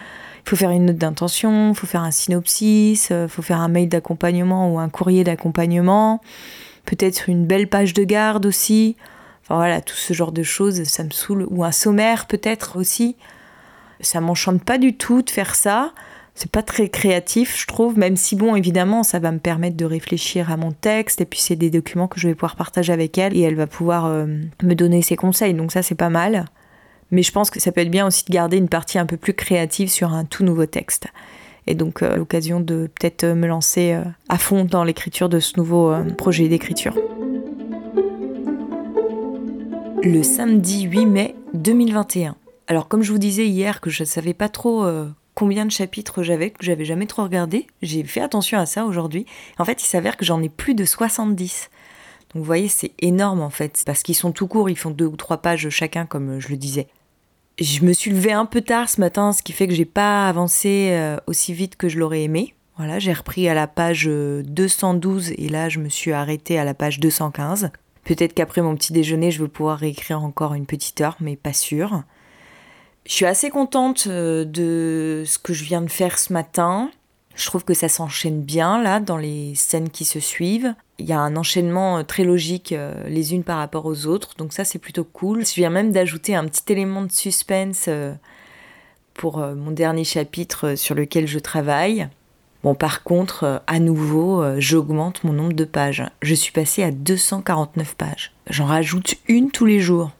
Il 0.44 0.50
faut 0.50 0.56
faire 0.56 0.70
une 0.70 0.86
note 0.86 0.96
d'intention, 0.96 1.70
il 1.70 1.74
faut 1.74 1.88
faire 1.88 2.02
un 2.02 2.12
synopsis, 2.12 3.10
il 3.10 3.28
faut 3.28 3.42
faire 3.42 3.60
un 3.60 3.66
mail 3.66 3.88
d'accompagnement 3.88 4.72
ou 4.72 4.78
un 4.78 4.88
courrier 4.88 5.24
d'accompagnement. 5.24 6.20
Peut-être 6.86 7.28
une 7.28 7.46
belle 7.46 7.68
page 7.68 7.92
de 7.92 8.04
garde 8.04 8.46
aussi. 8.46 8.96
Enfin 9.42 9.56
voilà, 9.56 9.80
tout 9.80 9.94
ce 9.94 10.14
genre 10.14 10.32
de 10.32 10.42
choses, 10.42 10.82
ça 10.84 11.04
me 11.04 11.10
saoule. 11.10 11.46
Ou 11.50 11.64
un 11.64 11.72
sommaire 11.72 12.26
peut-être 12.26 12.76
aussi. 12.76 13.16
Ça 14.00 14.20
m'enchante 14.20 14.62
pas 14.64 14.78
du 14.78 14.96
tout 14.96 15.22
de 15.22 15.30
faire 15.30 15.54
ça 15.54 15.92
c'est 16.36 16.50
pas 16.50 16.62
très 16.62 16.90
créatif, 16.90 17.58
je 17.58 17.66
trouve, 17.66 17.98
même 17.98 18.14
si, 18.14 18.36
bon, 18.36 18.54
évidemment, 18.54 19.02
ça 19.02 19.18
va 19.18 19.32
me 19.32 19.38
permettre 19.38 19.76
de 19.76 19.86
réfléchir 19.86 20.52
à 20.52 20.58
mon 20.58 20.70
texte, 20.70 21.22
et 21.22 21.24
puis 21.24 21.40
c'est 21.40 21.56
des 21.56 21.70
documents 21.70 22.08
que 22.08 22.20
je 22.20 22.28
vais 22.28 22.34
pouvoir 22.34 22.56
partager 22.56 22.92
avec 22.92 23.16
elle, 23.16 23.34
et 23.34 23.40
elle 23.40 23.54
va 23.54 23.66
pouvoir 23.66 24.04
euh, 24.04 24.26
me 24.62 24.74
donner 24.74 25.00
ses 25.00 25.16
conseils, 25.16 25.54
donc 25.54 25.72
ça, 25.72 25.82
c'est 25.82 25.94
pas 25.94 26.10
mal. 26.10 26.44
Mais 27.10 27.22
je 27.22 27.32
pense 27.32 27.48
que 27.48 27.58
ça 27.58 27.72
peut 27.72 27.80
être 27.80 27.90
bien 27.90 28.06
aussi 28.06 28.26
de 28.26 28.32
garder 28.32 28.58
une 28.58 28.68
partie 28.68 28.98
un 28.98 29.06
peu 29.06 29.16
plus 29.16 29.32
créative 29.32 29.88
sur 29.88 30.12
un 30.12 30.26
tout 30.26 30.44
nouveau 30.44 30.66
texte. 30.66 31.06
Et 31.66 31.74
donc, 31.74 32.02
euh, 32.02 32.16
l'occasion 32.16 32.60
de 32.60 32.88
peut-être 32.98 33.24
euh, 33.24 33.34
me 33.34 33.46
lancer 33.46 34.00
à 34.28 34.38
fond 34.38 34.64
dans 34.64 34.84
l'écriture 34.84 35.28
de 35.28 35.40
ce 35.40 35.56
nouveau 35.56 35.94
projet 36.16 36.48
d'écriture. 36.48 36.94
Le 40.02 40.22
samedi 40.22 40.82
8 40.82 41.06
mai 41.06 41.34
2021. 41.54 42.36
Alors, 42.68 42.88
comme 42.88 43.02
je 43.02 43.12
vous 43.12 43.18
disais 43.18 43.46
hier 43.46 43.80
que 43.80 43.90
je 43.90 44.02
ne 44.02 44.06
savais 44.06 44.34
pas 44.34 44.48
trop 44.48 44.84
combien 45.36 45.66
de 45.66 45.70
chapitres 45.70 46.22
j'avais, 46.22 46.50
que 46.50 46.64
j'avais 46.64 46.84
jamais 46.84 47.06
trop 47.06 47.22
regardé. 47.22 47.66
J'ai 47.82 48.02
fait 48.02 48.20
attention 48.20 48.58
à 48.58 48.66
ça 48.66 48.84
aujourd'hui. 48.84 49.26
En 49.58 49.64
fait, 49.64 49.82
il 49.82 49.86
s'avère 49.86 50.16
que 50.16 50.24
j'en 50.24 50.42
ai 50.42 50.48
plus 50.48 50.74
de 50.74 50.84
70. 50.84 51.70
Donc 52.34 52.40
vous 52.40 52.46
voyez, 52.46 52.68
c'est 52.68 52.92
énorme 52.98 53.40
en 53.40 53.50
fait, 53.50 53.82
parce 53.86 54.02
qu'ils 54.02 54.16
sont 54.16 54.32
tout 54.32 54.48
courts, 54.48 54.68
ils 54.70 54.78
font 54.78 54.90
deux 54.90 55.06
ou 55.06 55.16
trois 55.16 55.38
pages 55.38 55.68
chacun, 55.68 56.06
comme 56.06 56.40
je 56.40 56.48
le 56.48 56.56
disais. 56.56 56.88
Je 57.58 57.84
me 57.84 57.94
suis 57.94 58.10
levée 58.10 58.32
un 58.32 58.44
peu 58.44 58.60
tard 58.60 58.90
ce 58.90 59.00
matin, 59.00 59.32
ce 59.32 59.42
qui 59.42 59.52
fait 59.52 59.66
que 59.66 59.72
j'ai 59.72 59.86
pas 59.86 60.28
avancé 60.28 60.90
euh, 60.92 61.16
aussi 61.26 61.54
vite 61.54 61.76
que 61.76 61.88
je 61.88 61.98
l'aurais 61.98 62.22
aimé. 62.22 62.54
Voilà, 62.76 62.98
j'ai 62.98 63.14
repris 63.14 63.48
à 63.48 63.54
la 63.54 63.66
page 63.66 64.04
212 64.04 65.32
et 65.38 65.48
là 65.48 65.70
je 65.70 65.78
me 65.78 65.88
suis 65.88 66.12
arrêtée 66.12 66.58
à 66.58 66.64
la 66.64 66.74
page 66.74 67.00
215. 67.00 67.70
Peut-être 68.04 68.34
qu'après 68.34 68.60
mon 68.60 68.76
petit 68.76 68.92
déjeuner, 68.92 69.30
je 69.30 69.42
vais 69.42 69.48
pouvoir 69.48 69.78
réécrire 69.78 70.22
encore 70.22 70.52
une 70.52 70.66
petite 70.66 71.00
heure, 71.00 71.16
mais 71.20 71.36
pas 71.36 71.54
sûr. 71.54 72.02
Je 73.06 73.12
suis 73.12 73.24
assez 73.24 73.48
contente 73.48 74.04
euh, 74.06 74.44
de 74.44 75.24
ce 75.24 75.38
que 75.38 75.54
je 75.54 75.64
viens 75.64 75.80
de 75.80 75.90
faire 75.90 76.18
ce 76.18 76.34
matin. 76.34 76.90
Je 77.36 77.46
trouve 77.46 77.64
que 77.64 77.74
ça 77.74 77.88
s'enchaîne 77.88 78.42
bien 78.42 78.82
là 78.82 78.98
dans 78.98 79.18
les 79.18 79.54
scènes 79.54 79.90
qui 79.90 80.04
se 80.04 80.20
suivent. 80.20 80.74
Il 80.98 81.06
y 81.06 81.12
a 81.12 81.20
un 81.20 81.36
enchaînement 81.36 81.98
euh, 81.98 82.02
très 82.02 82.24
logique 82.24 82.72
euh, 82.72 82.94
les 83.08 83.34
unes 83.34 83.44
par 83.44 83.58
rapport 83.58 83.86
aux 83.86 84.06
autres, 84.06 84.34
donc 84.38 84.52
ça 84.52 84.64
c'est 84.64 84.78
plutôt 84.78 85.04
cool. 85.04 85.44
Je 85.44 85.54
viens 85.54 85.70
même 85.70 85.92
d'ajouter 85.92 86.34
un 86.34 86.46
petit 86.46 86.72
élément 86.72 87.02
de 87.02 87.12
suspense 87.12 87.88
pour 89.14 89.38
mon 89.38 89.70
dernier 89.70 90.04
chapitre 90.04 90.74
sur 90.74 90.94
lequel 90.94 91.26
je 91.26 91.38
travaille. 91.38 92.08
Bon, 92.62 92.74
par 92.74 93.02
contre, 93.02 93.62
à 93.66 93.78
nouveau, 93.78 94.44
j'augmente 94.58 95.24
mon 95.24 95.32
nombre 95.32 95.54
de 95.54 95.64
pages. 95.64 96.04
Je 96.20 96.34
suis 96.34 96.52
passée 96.52 96.82
à 96.82 96.90
249 96.90 97.94
pages. 97.94 98.32
J'en 98.50 98.66
rajoute 98.66 99.14
une 99.28 99.50
tous 99.50 99.64
les 99.64 99.80
jours. 99.80 100.10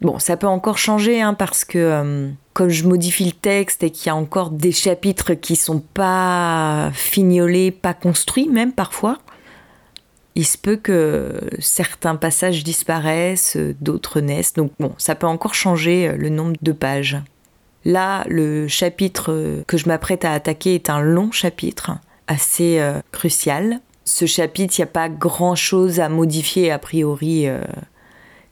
Bon, 0.00 0.18
ça 0.18 0.36
peut 0.36 0.46
encore 0.46 0.78
changer 0.78 1.22
hein, 1.22 1.34
parce 1.34 1.64
que 1.64 1.78
euh, 1.78 2.30
comme 2.52 2.68
je 2.68 2.86
modifie 2.86 3.24
le 3.24 3.32
texte 3.32 3.82
et 3.82 3.90
qu'il 3.90 4.08
y 4.08 4.10
a 4.10 4.16
encore 4.16 4.50
des 4.50 4.72
chapitres 4.72 5.34
qui 5.34 5.56
sont 5.56 5.80
pas 5.80 6.90
fignolés, 6.92 7.70
pas 7.70 7.94
construits 7.94 8.48
même 8.48 8.72
parfois, 8.72 9.18
il 10.34 10.44
se 10.44 10.58
peut 10.58 10.76
que 10.76 11.38
certains 11.60 12.16
passages 12.16 12.64
disparaissent, 12.64 13.56
d'autres 13.80 14.20
naissent. 14.20 14.54
Donc 14.54 14.72
bon, 14.80 14.92
ça 14.98 15.14
peut 15.14 15.26
encore 15.28 15.54
changer 15.54 16.08
euh, 16.08 16.16
le 16.16 16.28
nombre 16.28 16.56
de 16.60 16.72
pages. 16.72 17.18
Là, 17.84 18.24
le 18.28 18.66
chapitre 18.66 19.62
que 19.66 19.76
je 19.76 19.88
m'apprête 19.88 20.24
à 20.24 20.32
attaquer 20.32 20.74
est 20.74 20.90
un 20.90 21.00
long 21.00 21.30
chapitre, 21.30 21.92
assez 22.26 22.78
euh, 22.78 23.00
crucial. 23.12 23.80
Ce 24.04 24.26
chapitre, 24.26 24.74
il 24.76 24.82
n'y 24.82 24.84
a 24.84 24.92
pas 24.92 25.08
grand-chose 25.08 26.00
à 26.00 26.08
modifier 26.08 26.70
a 26.70 26.78
priori 26.78 27.46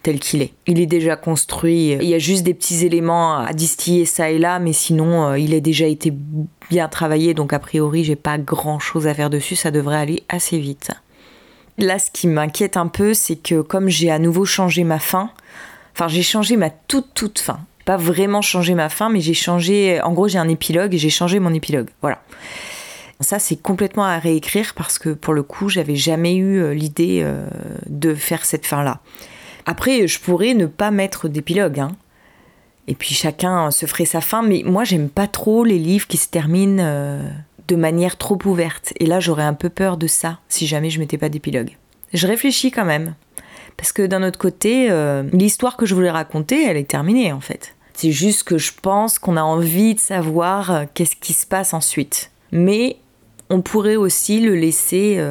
tel 0.02 0.18
qu'il 0.18 0.42
est. 0.42 0.52
Il 0.66 0.80
est 0.80 0.86
déjà 0.86 1.16
construit, 1.16 1.92
il 1.92 2.04
y 2.04 2.14
a 2.14 2.18
juste 2.18 2.42
des 2.42 2.54
petits 2.54 2.84
éléments 2.84 3.38
à 3.38 3.52
distiller 3.52 4.04
ça 4.04 4.30
et 4.30 4.38
là, 4.38 4.58
mais 4.58 4.72
sinon 4.72 5.28
euh, 5.28 5.38
il 5.38 5.54
a 5.54 5.60
déjà 5.60 5.86
été 5.86 6.12
bien 6.70 6.88
travaillé, 6.88 7.34
donc 7.34 7.52
a 7.52 7.58
priori 7.58 8.04
j'ai 8.04 8.16
pas 8.16 8.38
grand 8.38 8.78
chose 8.78 9.06
à 9.06 9.14
faire 9.14 9.30
dessus, 9.30 9.56
ça 9.56 9.70
devrait 9.70 9.96
aller 9.96 10.22
assez 10.28 10.58
vite. 10.58 10.90
Là, 11.78 11.98
ce 11.98 12.10
qui 12.10 12.26
m'inquiète 12.26 12.76
un 12.76 12.88
peu, 12.88 13.14
c'est 13.14 13.36
que 13.36 13.60
comme 13.60 13.88
j'ai 13.88 14.10
à 14.10 14.18
nouveau 14.18 14.44
changé 14.44 14.84
ma 14.84 14.98
fin, 14.98 15.30
enfin 15.94 16.08
j'ai 16.08 16.22
changé 16.22 16.56
ma 16.56 16.70
toute 16.70 17.14
toute 17.14 17.38
fin, 17.38 17.60
pas 17.84 17.96
vraiment 17.96 18.42
changé 18.42 18.74
ma 18.74 18.88
fin, 18.88 19.08
mais 19.08 19.20
j'ai 19.20 19.34
changé, 19.34 20.00
en 20.02 20.12
gros 20.12 20.28
j'ai 20.28 20.38
un 20.38 20.48
épilogue 20.48 20.94
et 20.94 20.98
j'ai 20.98 21.10
changé 21.10 21.38
mon 21.38 21.54
épilogue, 21.54 21.88
voilà. 22.00 22.20
Ça, 23.22 23.38
c'est 23.38 23.56
complètement 23.56 24.04
à 24.04 24.18
réécrire 24.18 24.74
parce 24.74 24.98
que 24.98 25.10
pour 25.10 25.32
le 25.32 25.42
coup, 25.42 25.68
j'avais 25.68 25.96
jamais 25.96 26.34
eu 26.34 26.60
euh, 26.60 26.74
l'idée 26.74 27.20
euh, 27.22 27.46
de 27.86 28.14
faire 28.14 28.44
cette 28.44 28.66
fin-là. 28.66 29.00
Après, 29.66 30.06
je 30.06 30.20
pourrais 30.20 30.54
ne 30.54 30.66
pas 30.66 30.90
mettre 30.90 31.28
d'épilogue. 31.28 31.80
Hein. 31.80 31.92
Et 32.88 32.94
puis 32.94 33.14
chacun 33.14 33.70
se 33.70 33.86
ferait 33.86 34.04
sa 34.04 34.20
fin, 34.20 34.42
mais 34.42 34.62
moi 34.64 34.84
j'aime 34.84 35.08
pas 35.08 35.28
trop 35.28 35.64
les 35.64 35.78
livres 35.78 36.06
qui 36.08 36.16
se 36.16 36.28
terminent 36.28 36.82
euh, 36.82 37.22
de 37.68 37.76
manière 37.76 38.16
trop 38.16 38.38
ouverte. 38.44 38.92
Et 38.98 39.06
là 39.06 39.20
j'aurais 39.20 39.44
un 39.44 39.54
peu 39.54 39.68
peur 39.68 39.96
de 39.96 40.06
ça 40.06 40.40
si 40.48 40.66
jamais 40.66 40.90
je 40.90 40.98
mettais 40.98 41.18
pas 41.18 41.28
d'épilogue. 41.28 41.76
Je 42.12 42.26
réfléchis 42.26 42.70
quand 42.70 42.84
même. 42.84 43.14
Parce 43.76 43.92
que 43.92 44.02
d'un 44.02 44.22
autre 44.22 44.38
côté, 44.38 44.90
euh, 44.90 45.22
l'histoire 45.32 45.76
que 45.76 45.86
je 45.86 45.94
voulais 45.94 46.10
raconter, 46.10 46.64
elle 46.64 46.76
est 46.76 46.90
terminée 46.90 47.32
en 47.32 47.40
fait. 47.40 47.74
C'est 47.94 48.10
juste 48.12 48.42
que 48.42 48.58
je 48.58 48.72
pense 48.80 49.18
qu'on 49.18 49.36
a 49.36 49.42
envie 49.42 49.94
de 49.94 50.00
savoir 50.00 50.70
euh, 50.70 50.84
qu'est-ce 50.92 51.16
qui 51.16 51.32
se 51.32 51.46
passe 51.46 51.72
ensuite. 51.72 52.30
Mais 52.50 52.96
on 53.48 53.62
pourrait 53.62 53.96
aussi 53.96 54.40
le 54.40 54.54
laisser 54.54 55.22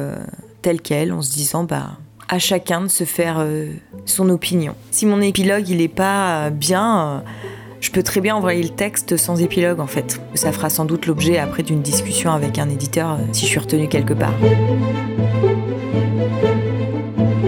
tel 0.60 0.80
quel 0.80 1.12
en 1.12 1.22
se 1.22 1.32
disant 1.32 1.64
bah 1.64 1.98
à 2.32 2.38
chacun 2.38 2.80
de 2.80 2.88
se 2.88 3.04
faire 3.04 3.36
euh, 3.40 3.66
son 4.06 4.30
opinion. 4.30 4.74
Si 4.90 5.04
mon 5.04 5.20
épilogue 5.20 5.68
il 5.68 5.82
est 5.82 5.88
pas 5.88 6.46
euh, 6.46 6.50
bien, 6.50 7.22
euh, 7.26 7.30
je 7.80 7.90
peux 7.90 8.02
très 8.02 8.22
bien 8.22 8.34
envoyer 8.34 8.62
le 8.62 8.70
texte 8.70 9.18
sans 9.18 9.42
épilogue 9.42 9.80
en 9.80 9.86
fait. 9.86 10.18
Ça 10.32 10.50
fera 10.50 10.70
sans 10.70 10.86
doute 10.86 11.04
l'objet 11.04 11.36
après 11.36 11.62
d'une 11.62 11.82
discussion 11.82 12.32
avec 12.32 12.58
un 12.58 12.70
éditeur 12.70 13.18
si 13.32 13.44
je 13.44 13.50
suis 13.50 13.58
retenue 13.58 13.86
quelque 13.86 14.14
part. 14.14 14.32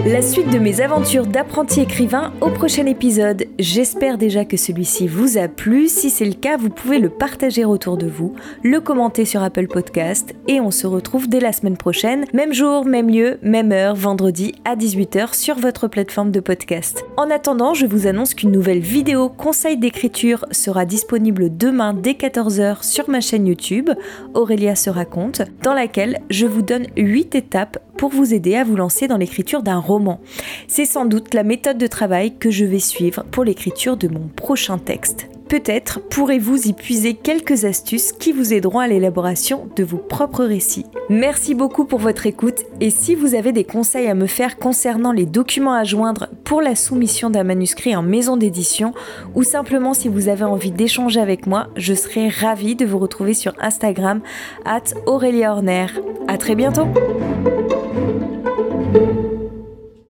La 0.05 0.21
suite 0.21 0.53
de 0.53 0.59
mes 0.59 0.81
aventures 0.81 1.25
d'apprenti 1.25 1.81
écrivain 1.81 2.31
au 2.39 2.51
prochain 2.51 2.85
épisode. 2.85 3.45
J'espère 3.57 4.19
déjà 4.19 4.45
que 4.45 4.55
celui-ci 4.55 5.07
vous 5.07 5.39
a 5.39 5.47
plu. 5.47 5.87
Si 5.87 6.11
c'est 6.11 6.25
le 6.25 6.35
cas, 6.35 6.57
vous 6.57 6.69
pouvez 6.69 6.99
le 6.99 7.09
partager 7.09 7.65
autour 7.65 7.97
de 7.97 8.05
vous, 8.05 8.35
le 8.61 8.79
commenter 8.81 9.25
sur 9.25 9.41
Apple 9.41 9.65
Podcast 9.65 10.35
et 10.47 10.61
on 10.61 10.69
se 10.69 10.85
retrouve 10.85 11.27
dès 11.27 11.39
la 11.39 11.51
semaine 11.51 11.75
prochaine, 11.75 12.25
même 12.33 12.53
jour, 12.53 12.85
même 12.85 13.09
lieu, 13.09 13.39
même 13.41 13.71
heure, 13.71 13.95
vendredi 13.95 14.53
à 14.63 14.75
18h 14.75 15.33
sur 15.33 15.55
votre 15.55 15.87
plateforme 15.87 16.29
de 16.29 16.39
podcast. 16.39 17.03
En 17.17 17.31
attendant, 17.31 17.73
je 17.73 17.87
vous 17.87 18.05
annonce 18.05 18.35
qu'une 18.35 18.51
nouvelle 18.51 18.81
vidéo 18.81 19.27
conseil 19.27 19.75
d'écriture 19.75 20.45
sera 20.51 20.85
disponible 20.85 21.57
demain 21.57 21.95
dès 21.95 22.11
14h 22.11 22.83
sur 22.83 23.09
ma 23.09 23.21
chaîne 23.21 23.47
YouTube, 23.47 23.89
Aurélia 24.35 24.75
se 24.75 24.91
raconte, 24.91 25.41
dans 25.63 25.73
laquelle 25.73 26.19
je 26.29 26.45
vous 26.45 26.61
donne 26.61 26.85
8 26.95 27.33
étapes 27.33 27.79
pour 27.97 28.09
vous 28.09 28.33
aider 28.33 28.55
à 28.55 28.63
vous 28.63 28.75
lancer 28.75 29.07
dans 29.07 29.17
l'écriture 29.17 29.63
d'un 29.63 29.79
roman. 29.79 30.19
C'est 30.67 30.85
sans 30.85 31.05
doute 31.05 31.33
la 31.33 31.43
méthode 31.43 31.77
de 31.77 31.87
travail 31.87 32.35
que 32.37 32.51
je 32.51 32.65
vais 32.65 32.79
suivre 32.79 33.23
pour 33.31 33.43
l'écriture 33.43 33.97
de 33.97 34.07
mon 34.07 34.27
prochain 34.35 34.77
texte. 34.77 35.27
Peut-être 35.47 36.01
pourrez-vous 36.01 36.67
y 36.67 36.73
puiser 36.73 37.13
quelques 37.13 37.65
astuces 37.65 38.11
qui 38.11 38.31
vous 38.31 38.51
aideront 38.51 38.79
à 38.79 38.87
l'élaboration 38.87 39.69
de 39.75 39.83
vos 39.83 39.97
propres 39.97 40.43
récits. 40.43 40.87
Merci 41.09 41.53
beaucoup 41.53 41.85
pour 41.85 41.99
votre 41.99 42.25
écoute 42.25 42.63
et 42.81 42.89
si 42.89 43.13
vous 43.13 43.35
avez 43.35 43.51
des 43.51 43.63
conseils 43.63 44.07
à 44.07 44.15
me 44.15 44.25
faire 44.25 44.57
concernant 44.57 45.11
les 45.11 45.27
documents 45.27 45.75
à 45.75 45.83
joindre 45.83 46.29
pour 46.45 46.61
la 46.61 46.75
soumission 46.75 47.29
d'un 47.29 47.43
manuscrit 47.43 47.95
en 47.95 48.01
maison 48.01 48.37
d'édition 48.37 48.93
ou 49.35 49.43
simplement 49.43 49.93
si 49.93 50.09
vous 50.09 50.29
avez 50.29 50.45
envie 50.45 50.71
d'échanger 50.71 51.19
avec 51.19 51.45
moi, 51.45 51.67
je 51.75 51.93
serai 51.93 52.27
ravie 52.27 52.75
de 52.75 52.85
vous 52.85 52.97
retrouver 52.97 53.35
sur 53.35 53.53
Instagram 53.61 54.21
at 54.65 54.95
Aurélia 55.05 55.51
Horner. 55.51 55.87
À 56.27 56.39
très 56.39 56.55
bientôt! 56.55 56.87